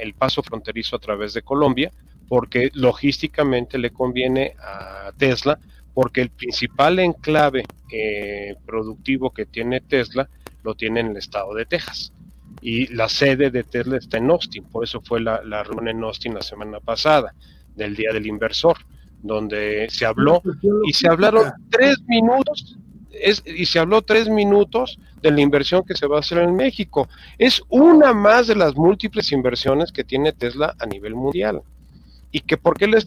[0.00, 1.90] el paso fronterizo a través de Colombia,
[2.28, 5.58] porque logísticamente le conviene a Tesla,
[5.94, 10.28] porque el principal enclave eh, productivo que tiene Tesla
[10.62, 12.12] lo tiene en el estado de Texas
[12.60, 16.34] y la sede de Tesla está en Austin, por eso fue la, reunión en Austin
[16.34, 17.34] la semana pasada,
[17.78, 18.76] del Día del Inversor,
[19.22, 20.42] donde se habló
[20.86, 22.76] y se hablaron tres minutos,
[23.10, 26.54] es, y se habló tres minutos de la inversión que se va a hacer en
[26.54, 27.08] México.
[27.38, 31.62] Es una más de las múltiples inversiones que tiene Tesla a nivel mundial.
[32.30, 32.98] ¿Y que por qué le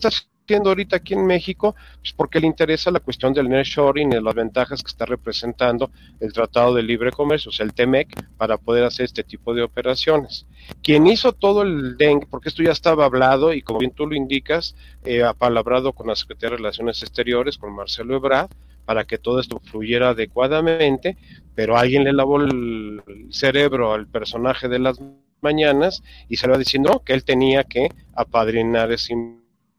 [0.56, 4.84] ahorita aquí en México, pues porque le interesa la cuestión del nearshoring y las ventajas
[4.84, 9.06] que está representando el Tratado de Libre Comercio, o sea, el TEMEC, para poder hacer
[9.06, 10.45] este tipo de operaciones.
[10.84, 14.16] Quien hizo todo el dengue, porque esto ya estaba hablado y como bien tú lo
[14.16, 18.49] indicas, eh, apalabrado con la Secretaría de Relaciones Exteriores, con Marcelo Ebrard,
[18.86, 21.18] para que todo esto fluyera adecuadamente,
[21.56, 24.99] pero alguien le lavó el cerebro al personaje de las
[25.41, 29.14] mañanas y se lo va diciendo que él tenía que apadrinar ese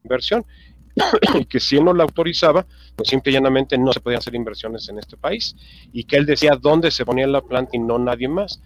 [0.03, 0.45] inversión
[1.49, 2.65] que si él no la autorizaba,
[2.95, 5.55] pues simple y llanamente no se podían hacer inversiones en este país
[5.91, 8.61] y que él decía dónde se ponía la planta y no nadie más.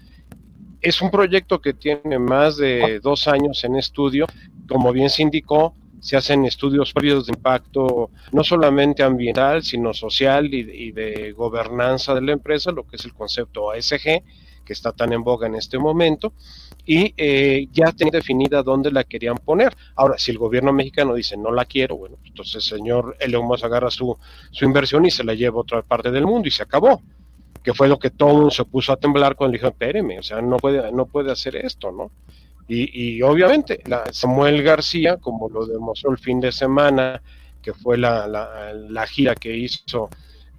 [0.81, 4.27] Es un proyecto que tiene más de dos años en estudio,
[4.67, 10.53] como bien se indicó, se hacen estudios previos de impacto no solamente ambiental, sino social
[10.53, 14.23] y, y de gobernanza de la empresa, lo que es el concepto ASG,
[14.63, 16.33] que está tan en boga en este momento,
[16.87, 19.75] y eh, ya tenía definida dónde la querían poner.
[19.95, 23.45] Ahora, si el gobierno mexicano dice no la quiero, bueno, pues entonces el señor Elon
[23.45, 24.17] Musk agarra su,
[24.51, 27.03] su inversión y se la lleva a otra parte del mundo y se acabó.
[27.61, 30.55] Que fue lo que todo se puso a temblar cuando dijo, espéreme, o sea, no
[30.55, 32.09] puede, no puede hacer esto, ¿no?
[32.69, 37.21] Y, y obviamente, la, Samuel García, como lo demostró el fin de semana,
[37.61, 40.09] que fue la, la, la gira que hizo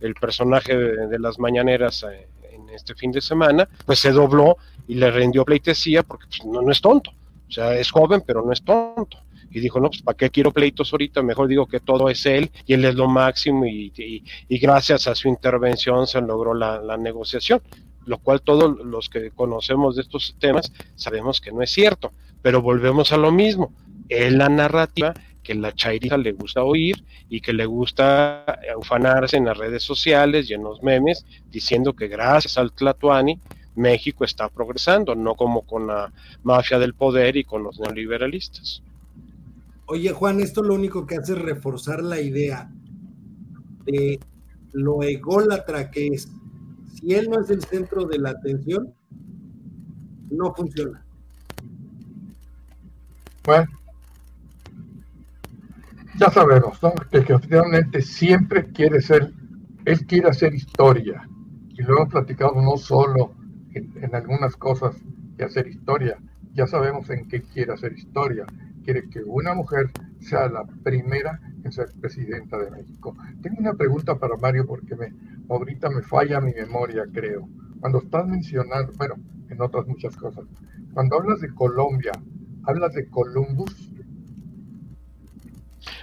[0.00, 4.58] el personaje de, de las mañaneras eh, en este fin de semana, pues se dobló
[4.88, 7.12] y le rindió pleitesía porque pues, no, es tonto.
[7.48, 9.18] O sea, es joven, pero no es tonto
[9.50, 11.22] y dijo, no, pues ¿para qué quiero pleitos ahorita?
[11.22, 15.28] Mejor digo que todo es él y él es lo máximo y, gracias a su
[15.28, 17.62] intervención se logró la, la, negociación,
[18.04, 22.12] lo cual todos los que conocemos de estos temas sabemos que no es cierto,
[22.42, 23.72] pero volvemos a lo mismo,
[24.08, 28.44] es la narrativa que la chairiza le gusta oír y que le gusta
[28.76, 33.40] ufanarse en las redes sociales y en los memes diciendo que gracias al Tlatuani
[33.78, 36.12] México está progresando, no como con la
[36.42, 38.82] mafia del poder y con los neoliberalistas.
[39.86, 42.70] Oye, Juan, esto lo único que hace es reforzar la idea
[43.86, 44.20] de
[44.72, 46.28] lo ególatra que es.
[46.94, 48.92] Si él no es el centro de la atención,
[50.30, 51.02] no funciona.
[53.44, 53.66] Bueno,
[56.18, 56.92] ya sabemos, ¿no?
[57.10, 59.32] Que efectivamente siempre quiere ser,
[59.84, 61.26] él quiere hacer historia.
[61.70, 63.37] Y lo hemos platicado no solo
[63.78, 64.96] en, en algunas cosas
[65.38, 66.18] y hacer historia.
[66.54, 68.44] Ya sabemos en qué quiere hacer historia.
[68.84, 73.16] Quiere que una mujer sea la primera en ser presidenta de México.
[73.42, 75.12] Tengo una pregunta para Mario porque me,
[75.48, 77.48] ahorita me falla mi memoria, creo.
[77.80, 79.14] Cuando estás mencionando, bueno,
[79.48, 80.44] en otras muchas cosas,
[80.92, 82.12] cuando hablas de Colombia,
[82.64, 83.90] ¿hablas de Columbus?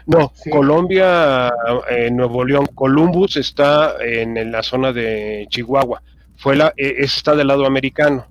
[0.07, 0.51] No, sí.
[0.51, 1.51] Colombia,
[1.89, 6.01] eh, Nuevo León, Columbus está en, en, la zona de Chihuahua
[6.45, 8.27] fue la, eh, está del lado americano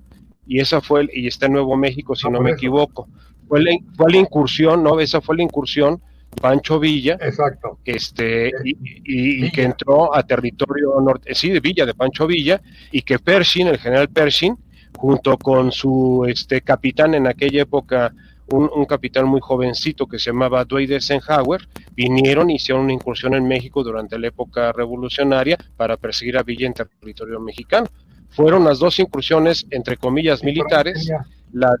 [0.47, 2.55] y esa fue y está en Nuevo México si no, no me eso.
[2.59, 3.09] equivoco.
[3.45, 6.01] Fue la, fue la incursión no esa fue la incursión
[6.41, 7.77] Pancho Villa exacto.
[7.83, 8.69] este y,
[9.03, 13.19] y, y, que entró a territorio norte sí de Villa de Pancho Villa y que
[13.19, 14.55] Pershing el general Pershing
[14.97, 18.13] junto con su este capitán en aquella época
[18.47, 23.33] un, un, capitán muy jovencito que se llamaba Dwight Eisenhower, vinieron y hicieron una incursión
[23.33, 27.87] en México durante la época revolucionaria para perseguir a Villa en territorio mexicano.
[28.29, 31.09] Fueron las dos incursiones, entre comillas, militares.
[31.53, 31.75] La,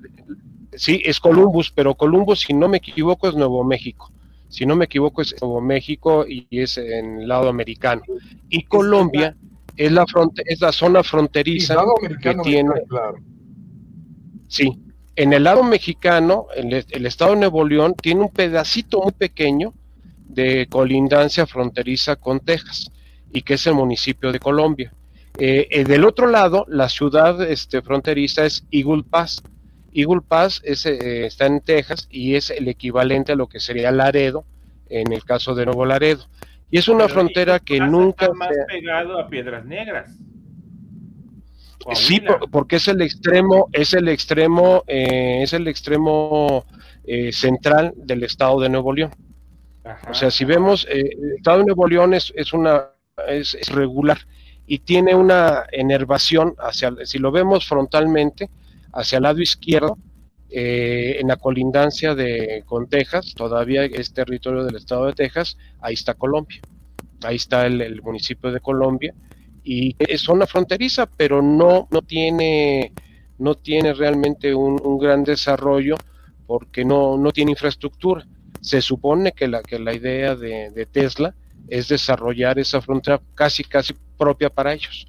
[0.73, 4.11] sí, es Columbus, pero Columbus, si no me equivoco, es Nuevo México.
[4.47, 8.03] Si no me equivoco, es Nuevo México y es en el lado americano.
[8.49, 9.35] Y Colombia
[9.75, 11.75] es la, fronte, es la zona fronteriza
[12.21, 12.71] que tiene.
[12.87, 13.17] Claro.
[14.47, 14.71] Sí,
[15.15, 19.73] en el lado mexicano, el, el, estado de Nuevo León tiene un pedacito muy pequeño
[20.27, 22.91] de colindancia fronteriza con Texas
[23.31, 24.93] y que es el municipio de Colombia.
[25.37, 29.43] Eh, eh, del otro lado, la ciudad este, fronteriza es Eagle Pass.
[29.93, 33.91] Eagle Pass es, eh, está en Texas y es el equivalente a lo que sería
[33.91, 34.45] Laredo
[34.89, 36.25] en el caso de Nuevo Laredo.
[36.71, 38.25] Y es una Pero frontera que nunca...
[38.25, 40.11] Está más pegado a Piedras Negras.
[41.93, 42.21] Sí,
[42.51, 46.65] porque es el extremo, es el extremo, eh, es el extremo
[47.03, 49.11] eh, central del estado de Nuevo León.
[49.83, 52.89] Ajá, o sea, si vemos, eh, el estado de Nuevo León es, es una
[53.27, 54.17] es, es, regular
[54.67, 58.49] y tiene una enervación hacia, si lo vemos frontalmente,
[58.93, 59.97] hacia el lado izquierdo,
[60.49, 65.95] eh, en la colindancia de con Texas, todavía es territorio del estado de Texas, ahí
[65.95, 66.61] está Colombia,
[67.23, 69.13] ahí está el, municipio de Colombia
[69.63, 72.93] y es zona fronteriza, pero no, no tiene
[73.37, 75.95] no tiene realmente un, un gran desarrollo
[76.47, 78.25] porque no, no, tiene infraestructura.
[78.61, 81.35] Se supone que la, que la idea de, de, Tesla
[81.67, 85.07] es desarrollar esa frontera casi, casi propia para ellos,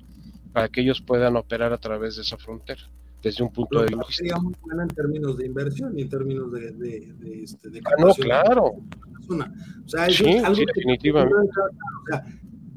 [0.52, 2.82] para que ellos puedan operar a través de esa frontera
[3.22, 4.04] desde un punto de vista.
[4.10, 7.90] Sería muy buena en términos de inversión y en términos de, de, de, este, ah,
[7.98, 8.64] no, claro.
[8.64, 11.34] O sea, sí, algo definitivamente.
[11.34, 12.24] o sea,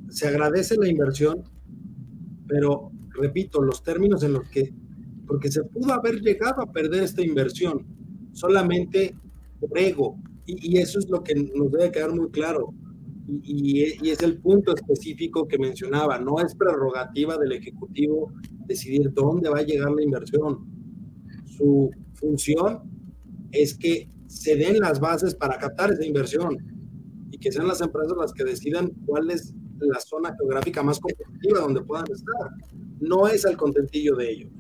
[0.10, 1.44] se agradece la inversión,
[2.48, 4.74] pero repito, los términos en los que,
[5.28, 7.86] porque se pudo haber llegado a perder esta inversión
[8.34, 9.16] solamente
[9.60, 12.74] por ego, y, y eso es lo que nos debe quedar muy claro.
[13.44, 18.32] Y, es el punto específico que mencionaba, no es prerrogativa del Ejecutivo
[18.66, 20.66] decidir dónde va a llegar la inversión.
[21.46, 22.82] Su función
[23.52, 26.58] es que se den las bases para captar esa inversión
[27.32, 31.60] y que sean las empresas las que decidan cuál es la zona geográfica más competitiva
[31.60, 32.50] donde puedan estar.
[33.00, 34.52] No es al contentillo de ellos,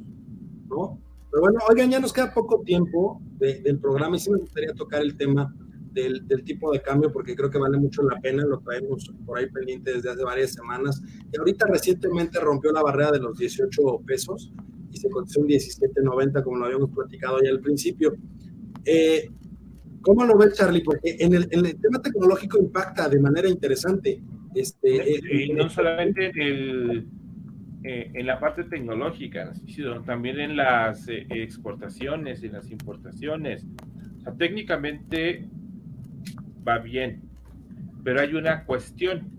[0.69, 0.99] ¿no?
[1.31, 5.01] Pero bueno, oigan, ya nos queda poco tiempo del programa y sí me gustaría tocar
[5.01, 5.53] el tema
[5.93, 9.49] del, tipo de cambio porque creo que vale mucho la pena, lo traemos por ahí
[9.49, 11.01] pendiente desde hace varias semanas.
[11.31, 14.51] Y ahorita recientemente rompió la barrera de los 18 pesos
[14.91, 18.13] y se cotizó en 17.90 como lo habíamos platicado ya al principio.
[18.85, 19.29] Eh,
[20.01, 20.81] ¿Cómo lo ves, Charlie?
[20.83, 24.21] Porque en el, en el, tema tecnológico impacta de manera interesante.
[24.55, 27.07] Este, eh, y no solamente en, el,
[27.83, 33.65] eh, en la parte tecnológica, sino también en las exportaciones, en las importaciones.
[34.17, 35.47] O sea, técnicamente
[36.67, 37.21] va bien.
[38.03, 39.29] Pero hay una cuestión.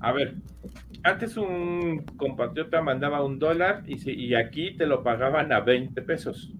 [0.00, 0.36] A ver,
[1.02, 6.52] antes un compatriota mandaba un dólar y, y aquí te lo pagaban a 20 pesos.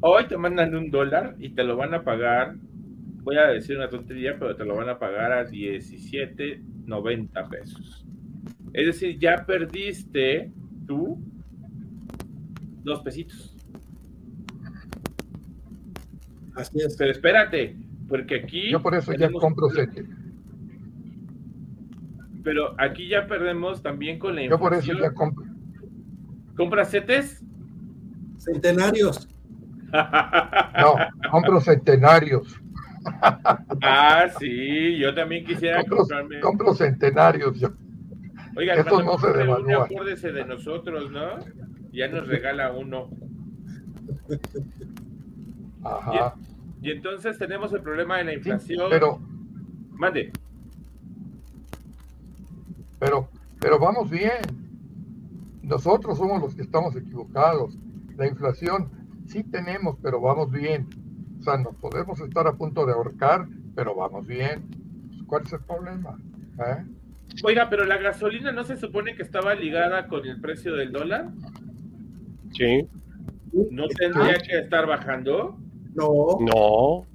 [0.00, 2.56] Hoy te mandan un dólar y te lo van a pagar,
[3.22, 8.06] voy a decir una tontería, pero te lo van a pagar a 17.90 pesos.
[8.72, 10.52] Es decir, ya perdiste
[10.86, 11.18] tú
[12.82, 13.53] dos pesitos.
[16.54, 16.96] Así es.
[16.96, 17.76] Pero espérate,
[18.08, 18.70] porque aquí.
[18.70, 20.06] Yo por eso ya compro CETES.
[22.42, 24.60] Pero aquí ya perdemos también con la inflación.
[24.60, 25.44] Yo por eso ya compro.
[26.56, 27.42] ¿Compras CETES?
[28.38, 29.28] Centenarios.
[29.92, 30.96] no,
[31.30, 32.60] compro centenarios.
[33.82, 36.40] ah, sí, yo también quisiera compro, comprarme.
[36.40, 37.72] Compro centenarios yo.
[38.56, 39.84] Oiga, Eso no se devalúa.
[39.84, 41.38] Acuérdese de nosotros, ¿no?
[41.92, 43.08] Ya nos regala uno.
[46.82, 48.88] Y, entonces tenemos el problema de la inflación.
[48.90, 49.18] pero.
[49.92, 50.32] Mande.
[52.98, 53.28] Pero,
[53.60, 54.40] pero vamos bien.
[55.62, 57.78] Nosotros somos los que estamos equivocados.
[58.16, 58.90] La inflación
[59.26, 60.86] sí tenemos, pero vamos bien.
[61.40, 64.64] O sea, nos podemos estar a punto de ahorcar, pero vamos bien.
[65.26, 66.18] ¿Cuál es el problema?
[66.58, 66.84] ¿Eh?
[67.42, 71.30] Oiga, pero la gasolina no se supone que estaba ligada con el precio del dólar.
[72.52, 72.86] Sí.
[73.70, 75.58] ¿No tendría que estar bajando?
[75.94, 76.38] No.
[76.40, 77.06] No.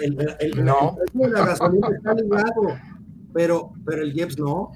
[0.00, 0.96] El, el, no.
[0.96, 2.78] precio de la gasolina está ligado,
[3.32, 4.72] pero, pero el IEPS no.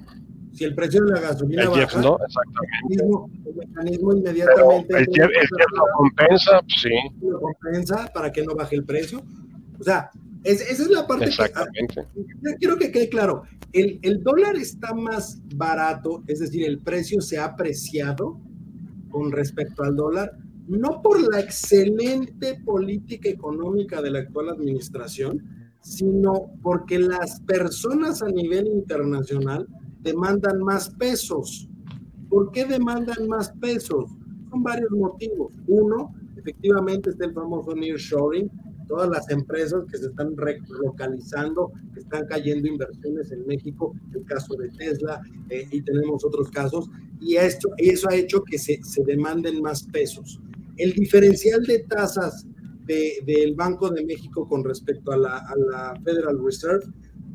[0.53, 3.49] Si el precio de la gasolina el baja, no, exactamente.
[3.49, 4.97] El mecanismo, inmediatamente.
[4.97, 6.89] el, IEPS, lo compensa, sí.
[7.21, 9.21] Lo compensa para que no baje el precio.
[9.79, 10.09] O sea,
[10.43, 12.05] esa es la parte Exactamente.
[12.43, 13.43] que quiero que quede claro.
[13.73, 18.39] El, el dólar está más barato, es decir, el precio se ha apreciado
[19.09, 20.37] con respecto al dólar,
[20.67, 25.41] no por la excelente política económica de la actual administración,
[25.81, 29.67] sino porque las personas a nivel internacional
[30.01, 31.69] demandan más pesos.
[32.29, 34.11] ¿Por qué demandan más pesos?
[34.49, 35.53] Son varios motivos.
[35.67, 38.51] Uno, efectivamente está el famoso nearshoring,
[38.87, 44.55] todas las empresas que se están relocalizando, que están cayendo inversiones en México, el caso
[44.55, 46.89] de Tesla, eh, y tenemos otros casos,
[47.19, 50.39] y esto, eso ha hecho que se, se demanden más pesos.
[50.77, 52.45] El diferencial de tasas
[52.85, 56.85] del Banco de México con respecto a la, Federal Reserve,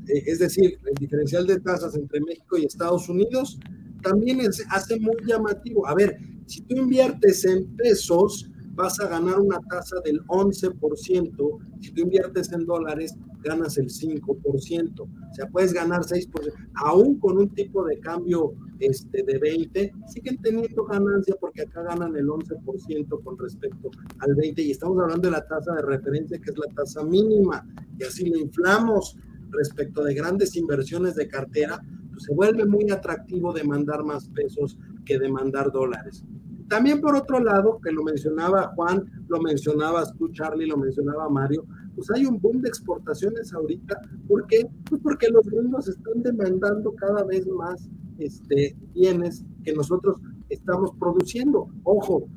[0.09, 3.59] eh, es decir, el diferencial de tasas entre México y Estados Unidos,
[4.03, 5.87] también es, hace muy llamativo.
[5.87, 6.17] A ver,
[6.47, 11.59] si tú inviertes en pesos, vas a ganar una tasa del 11%.
[11.81, 15.01] Si tú inviertes en dólares, ganas el 5%.
[15.01, 16.53] O sea, puedes ganar 6%.
[16.75, 22.17] Aún con un tipo de cambio este, de 20, siguen teniendo ganancia porque acá ganan
[22.17, 24.63] el 11% con respecto al 20.
[24.63, 27.67] Y estamos hablando de la tasa de referencia, que es la tasa mínima.
[27.99, 29.17] Y así lo inflamos
[29.53, 35.19] respecto de grandes inversiones de cartera, pues se vuelve muy atractivo demandar más pesos que
[35.19, 36.25] demandar dólares.
[36.69, 41.65] También por otro lado, que lo mencionaba Juan, lo mencionabas tú, Charlie, lo mencionaba Mario,
[41.95, 44.01] pues hay un boom de exportaciones ahorita.
[44.27, 44.69] ¿Por qué?
[44.89, 47.89] Pues porque los gringos están demandando cada vez más
[48.19, 50.17] este, bienes que nosotros
[50.49, 51.69] estamos produciendo.
[51.85, 52.29] Ojo,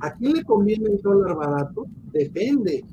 [0.00, 1.86] ¿a quién le conviene el dólar barato?
[2.12, 2.84] Depende.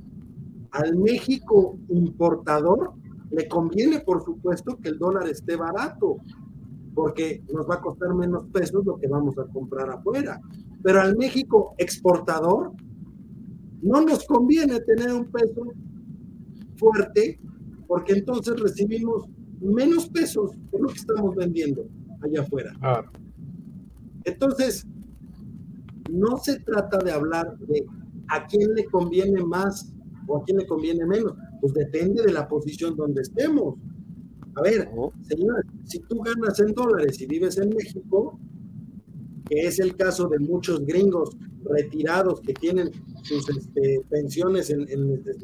[0.72, 2.93] Al México importador
[3.32, 6.18] le conviene, por supuesto, que el dólar esté barato.
[6.93, 10.39] Porque nos va a costar menos pesos lo que vamos a comprar afuera.
[10.83, 12.73] Pero al México exportador
[13.81, 15.63] no nos conviene tener un peso
[16.75, 17.39] fuerte
[17.87, 19.25] porque entonces recibimos
[19.61, 21.85] menos pesos por lo que estamos vendiendo
[22.21, 22.73] allá afuera.
[24.25, 24.85] Entonces,
[26.09, 27.85] no se trata de hablar de
[28.29, 29.93] a quién le conviene más
[30.27, 33.75] o a quién le conviene menos, pues depende de la posición donde estemos.
[34.60, 34.89] A ver,
[35.22, 38.38] señores, si tú ganas en dólares y vives en México,
[39.47, 42.91] que es el caso de muchos gringos retirados que tienen
[43.24, 44.86] sus este, pensiones en,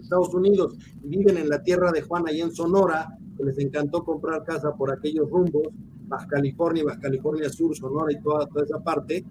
[0.02, 4.04] Estados Unidos y viven en la tierra de Juan, ahí en Sonora, que les encantó
[4.04, 5.70] comprar casa por aquellos rumbos,
[6.08, 9.24] Baja California, Baja California Sur, Sonora y toda, toda esa parte,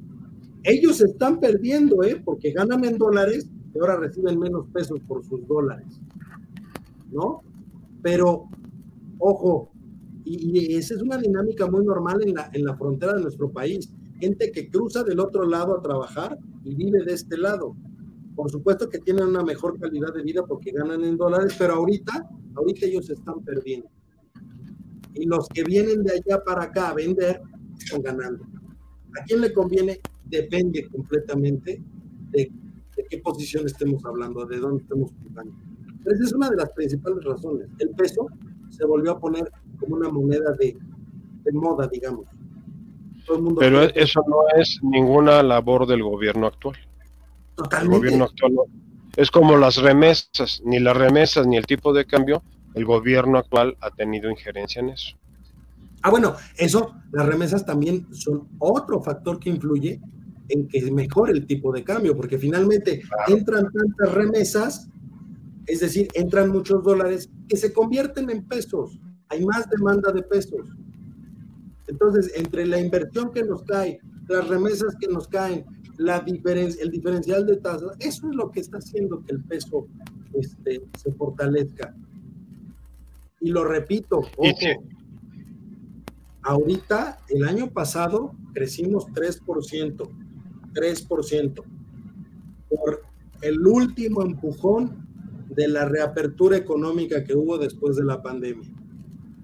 [0.62, 2.22] ellos están perdiendo, ¿eh?
[2.24, 6.00] porque ganan en dólares y ahora reciben menos pesos por sus dólares,
[7.12, 7.42] ¿no?
[8.02, 8.48] Pero,
[9.18, 9.73] ojo,
[10.24, 13.90] y, esa es una dinámica muy normal en la, en la frontera de nuestro país.
[14.18, 17.76] Gente que cruza del otro lado a trabajar y vive de este lado.
[18.34, 22.28] Por supuesto que tienen una mejor calidad de vida porque ganan en dólares, pero ahorita,
[22.54, 23.88] ahorita ellos están perdiendo.
[25.14, 27.40] Y los que vienen de allá para acá a vender
[27.78, 28.44] están ganando.
[29.20, 30.00] ¿A quién le conviene?
[30.24, 31.80] Depende completamente
[32.30, 32.50] de,
[33.08, 35.54] qué posición estemos hablando, de dónde estemos jugando.
[36.06, 37.68] Esa es una de las principales razones.
[37.78, 38.26] El peso
[38.70, 40.76] se volvió a poner como una moneda de,
[41.52, 42.26] moda, digamos.
[43.58, 46.76] Pero eso no es ninguna labor del gobierno actual.
[47.54, 47.94] Totalmente.
[47.94, 48.52] El gobierno actual
[49.16, 52.42] Es como las remesas, ni las remesas ni el tipo de cambio,
[52.74, 55.16] el gobierno actual ha tenido injerencia en eso.
[56.02, 60.00] Ah, bueno, eso, las remesas también son otro factor que influye
[60.48, 64.88] en que mejore el tipo de cambio, porque finalmente entran tantas remesas,
[65.66, 68.98] es decir, entran muchos dólares que se convierten en pesos
[69.28, 70.68] hay más demanda de pesos.
[71.86, 75.64] Entonces, entre la inversión que nos cae, las remesas que nos caen,
[75.98, 79.86] la diferencia, el diferencial de tasas, eso es lo que está haciendo que el peso
[80.32, 81.94] este, se fortalezca.
[83.40, 84.84] Y lo repito, ojo,
[86.42, 90.08] ahorita, el año pasado, crecimos 3%,
[90.72, 91.64] 3%,
[92.70, 93.02] por
[93.42, 95.04] el último empujón
[95.50, 98.68] de la reapertura económica que hubo después de la pandemia.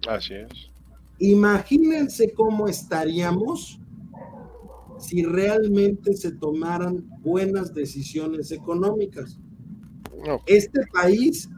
[0.09, 0.71] Así es.
[1.19, 3.79] Imagínense cómo estaríamos
[4.99, 9.39] si realmente se tomaran buenas decisiones económicas.
[10.47, 11.49] Este país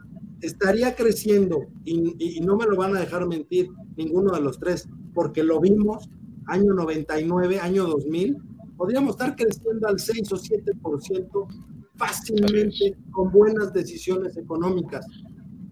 [0.41, 5.43] estaría creciendo y, no me lo van a dejar mentir ninguno de los tres, porque
[5.43, 6.09] lo vimos
[6.47, 8.37] año 99, año 2000,
[8.77, 11.47] podríamos estar creciendo al 6 o 7%
[11.95, 15.05] fácilmente con buenas decisiones económicas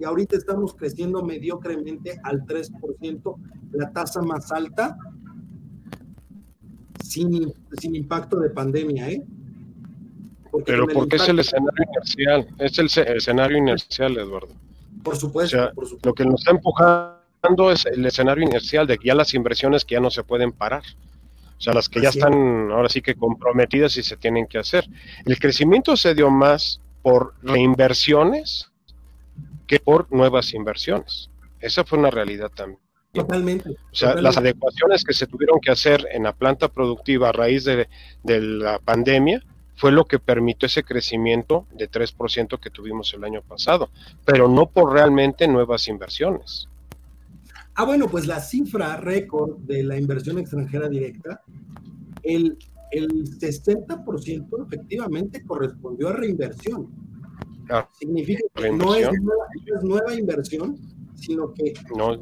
[0.01, 3.35] y ahorita estamos creciendo mediocremente al 3%,
[3.73, 4.97] la tasa más alta
[7.03, 9.23] sin, sin impacto de pandemia, ¿eh?
[10.65, 14.55] Pero porque es el escenario inercial, es el, escenario inercial, Eduardo.
[15.03, 16.09] Por supuesto, por supuesto.
[16.09, 19.95] Lo que nos está empujando es el escenario inercial de que ya las inversiones que
[19.95, 20.83] ya no se pueden parar.
[21.57, 24.89] O sea, las que ya están ahora sí que comprometidas y se tienen que hacer.
[25.25, 28.70] El crecimiento se dio más por reinversiones
[29.71, 31.29] que por nuevas inversiones.
[31.61, 32.81] Esa fue una realidad también.
[33.13, 33.69] Totalmente.
[33.69, 37.63] O sea, las adecuaciones que se tuvieron que hacer en la planta productiva a raíz
[37.63, 37.87] de,
[38.25, 39.41] la pandemia
[39.77, 43.89] fue lo que permitió ese crecimiento de 3% que tuvimos el año pasado,
[44.25, 46.67] pero no por realmente nuevas inversiones.
[47.73, 51.43] Ah, bueno, pues la cifra récord de la inversión extranjera directa,
[52.23, 52.57] el,
[52.91, 53.07] el
[53.39, 57.10] 60% efectivamente correspondió a reinversión.
[57.99, 59.09] Significa que no es,
[59.83, 60.77] nueva, inversión,
[61.15, 62.19] sino que el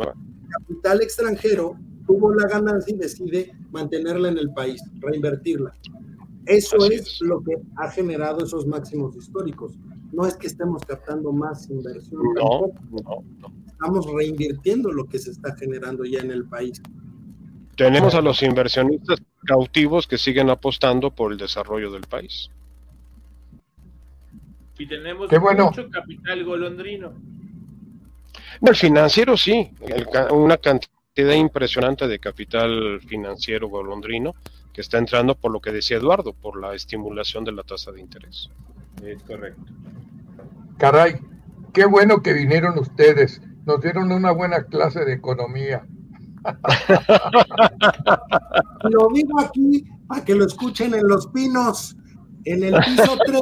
[0.50, 1.76] capital extranjero
[2.06, 5.74] tuvo la ganancia y decide mantenerla en el país, reinvertirla.
[6.46, 9.74] Eso es, lo que ha generado esos máximos históricos.
[10.12, 12.22] No es que estemos captando más inversión.
[12.36, 12.72] No,
[13.68, 16.82] Estamos reinvirtiendo lo que se está generando ya en el país.
[17.78, 22.50] Tenemos a los inversionistas cautivos que siguen apostando por el desarrollo del país.
[24.80, 27.14] Y tenemos mucho capital golondrino.
[28.62, 29.72] El financiero sí,
[30.32, 34.36] una cantidad impresionante de capital financiero golondrino
[34.74, 38.00] que está entrando por lo que decía Eduardo, por la estimulación de la tasa de
[38.00, 38.50] interés.
[39.04, 39.62] Es correcto.
[40.78, 41.20] Caray,
[41.74, 43.42] qué bueno que vinieron ustedes.
[43.66, 45.86] Nos dieron una buena clase de economía.
[48.84, 51.98] lo digo aquí para que lo escuchen en Los Pinos,
[52.46, 53.42] en el piso 3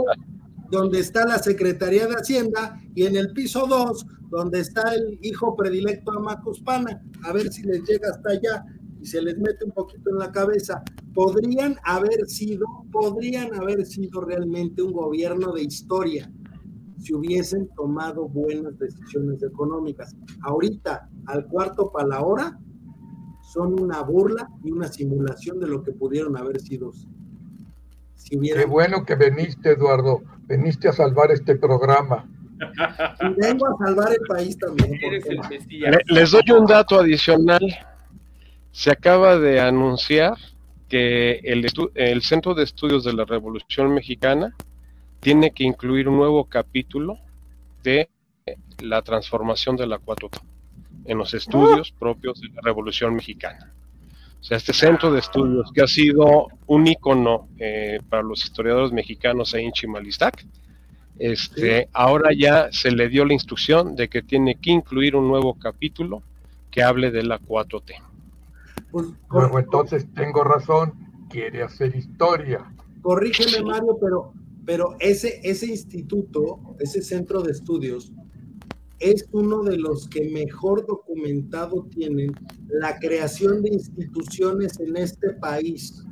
[0.69, 5.55] donde está la Secretaría de Hacienda, y en el piso 2, donde está el hijo
[5.55, 8.65] predilecto a Macuspana, a ver si les llega hasta allá.
[8.99, 14.21] y se les mete un poquito en la cabeza, podrían haber sido, podrían haber sido
[14.21, 16.31] realmente un gobierno de historia
[16.97, 20.15] si hubiesen tomado buenas decisiones económicas.
[20.41, 22.59] Ahorita, al cuarto para la hora,
[23.53, 26.91] son una burla y una simulación de lo que pudieron haber sido.
[28.15, 30.21] Si Qué bueno que viniste, Eduardo.
[30.47, 32.25] Veniste a salvar este programa.
[33.21, 34.99] Y vengo a salvar el país también.
[36.07, 37.61] Les doy un dato adicional.
[38.71, 40.33] Se acaba de anunciar
[40.89, 44.55] que el, el Centro de Estudios de la Revolución Mexicana
[45.19, 47.19] tiene que incluir un nuevo capítulo
[47.83, 48.09] de
[48.81, 50.29] la transformación de la 4
[51.05, 53.73] en los estudios propios de la Revolución Mexicana.
[54.39, 58.91] O sea, este centro de estudios que ha sido un icono eh, para los historiadores
[58.91, 60.45] mexicanos ahí en Chimalistac,
[61.19, 65.55] este, ahora ya se le dio la instrucción de que tiene que incluir un nuevo
[65.55, 66.21] capítulo
[66.69, 67.95] que hable de la 4T.
[68.91, 69.07] Pues,
[69.57, 70.93] entonces tengo razón,
[71.29, 72.71] quiere hacer historia.
[73.01, 74.33] Corrígeme, Mario, pero
[74.67, 78.11] pero ese, ese instituto, ese centro de estudios,
[78.99, 82.33] es uno de los que mejor documentado tienen
[82.67, 86.03] la creación de instituciones en este país.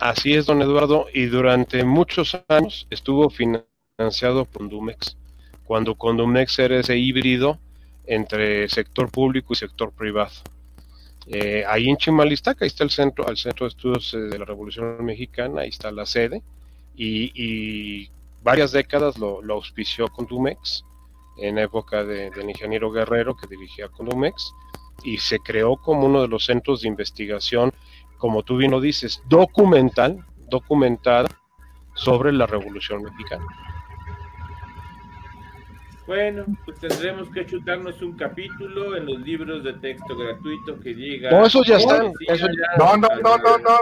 [0.00, 5.16] Así es, don Eduardo, y durante muchos años estuvo financiado por Condumex,
[5.64, 7.58] cuando Condumex era ese híbrido
[8.06, 10.32] entre sector público y sector privado.
[11.26, 15.04] Eh, ahí en Chimalistaca, ahí está el centro, el centro de estudios de la Revolución
[15.04, 16.42] Mexicana, ahí está la sede,
[16.96, 18.08] y,
[18.42, 20.82] varias décadas lo, auspició Condumex
[21.40, 24.52] en época del ingeniero Guerrero que dirigía Condumex
[25.02, 27.72] y se creó como uno de los centros de investigación,
[28.18, 31.28] como tú bien lo dices, documental, documentada
[31.94, 33.46] sobre la Revolución Mexicana.
[36.06, 41.30] Bueno, pues tendremos que chutarnos un capítulo en los libros de texto gratuito que llega.
[41.30, 42.12] No, eso ya están.
[42.78, 43.78] No, no, no, no, no.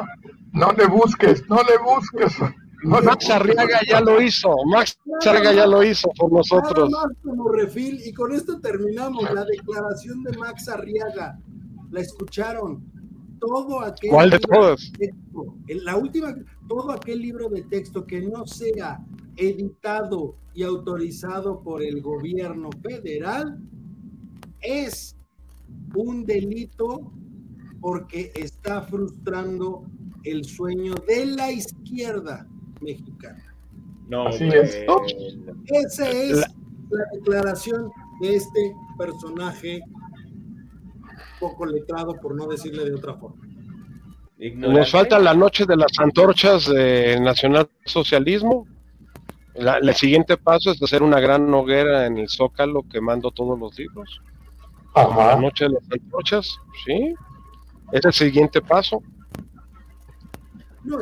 [0.52, 2.38] No le busques, no le busques.
[2.84, 6.90] Max Arriaga ya lo hizo, Max Arriaga ya lo hizo por nosotros.
[6.90, 11.38] Nada más como refil, y con esto terminamos la declaración de Max Arriaga.
[11.90, 12.84] La escucharon.
[13.40, 14.92] Todo aquel ¿Cuál de todos?
[15.68, 16.34] en la última,
[16.68, 18.98] todo aquel libro de texto que no sea
[19.36, 23.60] editado y autorizado por el gobierno federal
[24.60, 25.16] es
[25.94, 27.12] un delito
[27.80, 29.84] porque está frustrando
[30.24, 32.48] el sueño de la izquierda
[32.80, 33.54] mexicana.
[34.08, 34.84] No, Así es.
[35.66, 36.48] Esa es la...
[37.12, 39.80] declaración de este personaje
[41.38, 43.36] poco letrado, por no decirle de otra forma.
[44.54, 48.66] Nos falta la noche de las antorchas de Nacional Socialismo.
[49.54, 54.20] el siguiente paso es hacer una gran hoguera en el Zócalo quemando todos los libros.
[54.94, 57.14] La noche de las antorchas, sí.
[57.92, 59.02] Es el siguiente paso.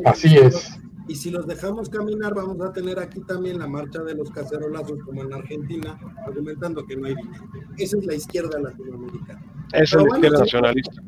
[0.04, 0.78] Así es.
[1.08, 4.98] Y si los dejamos caminar, vamos a tener aquí también la marcha de los cacerolazos,
[5.04, 7.44] como en Argentina, argumentando que no hay dinero.
[7.76, 9.42] Esa es la izquierda latinoamericana.
[9.72, 11.02] Esa es la izquierda nacionalista.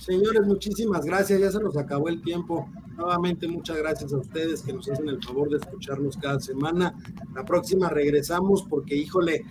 [0.00, 1.40] Señores, muchísimas gracias.
[1.40, 2.70] Ya se nos acabó el tiempo.
[2.96, 6.94] Nuevamente, muchas gracias a ustedes que nos hacen el favor de escucharnos cada semana.
[7.34, 9.44] La próxima regresamos porque, híjole,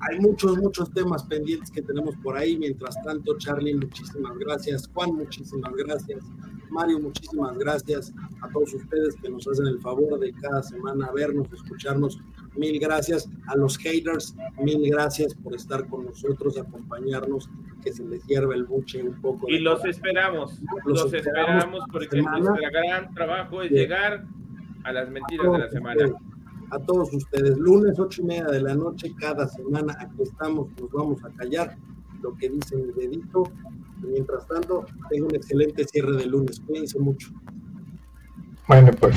[0.00, 2.56] hay muchos, muchos temas pendientes que tenemos por ahí.
[2.56, 4.88] Mientras tanto, Charlie, muchísimas gracias.
[4.94, 6.24] Juan, muchísimas gracias.
[6.72, 11.52] Mario, muchísimas gracias a todos ustedes que nos hacen el favor de cada semana vernos,
[11.52, 12.18] escucharnos.
[12.56, 17.48] Mil gracias a los haters, mil gracias por estar con nosotros, acompañarnos,
[17.82, 19.48] que se les hierva el buche un poco.
[19.48, 24.24] Y los esperamos, los, esperamos, porque nuestro gran trabajo es llegar
[24.84, 26.06] a las mentiras de la semana.
[26.70, 30.90] a todos ustedes, lunes ocho y media de la noche, cada semana, aquí estamos, nos
[30.90, 31.76] vamos a callar
[32.22, 33.44] lo que dice el dedito
[34.02, 36.60] Mientras tanto, tengo un excelente cierre de lunes.
[36.66, 37.28] Cuídense mucho.
[38.68, 39.14] Bueno, pues.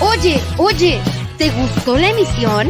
[0.00, 1.00] Oye, oye,
[1.38, 2.68] ¿te gustó la emisión?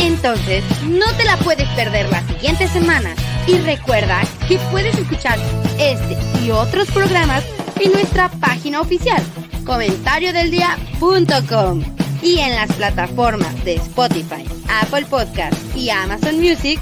[0.00, 3.14] Entonces, no te la puedes perder la siguiente semana.
[3.46, 5.38] Y recuerda que puedes escuchar
[5.78, 7.44] este y otros programas
[7.80, 9.22] en nuestra página oficial,
[9.64, 11.82] comentariodeldia.com
[12.22, 16.80] y en las plataformas de Spotify, Apple Podcast y Amazon Music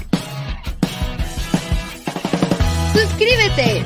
[2.93, 3.85] Suscríbete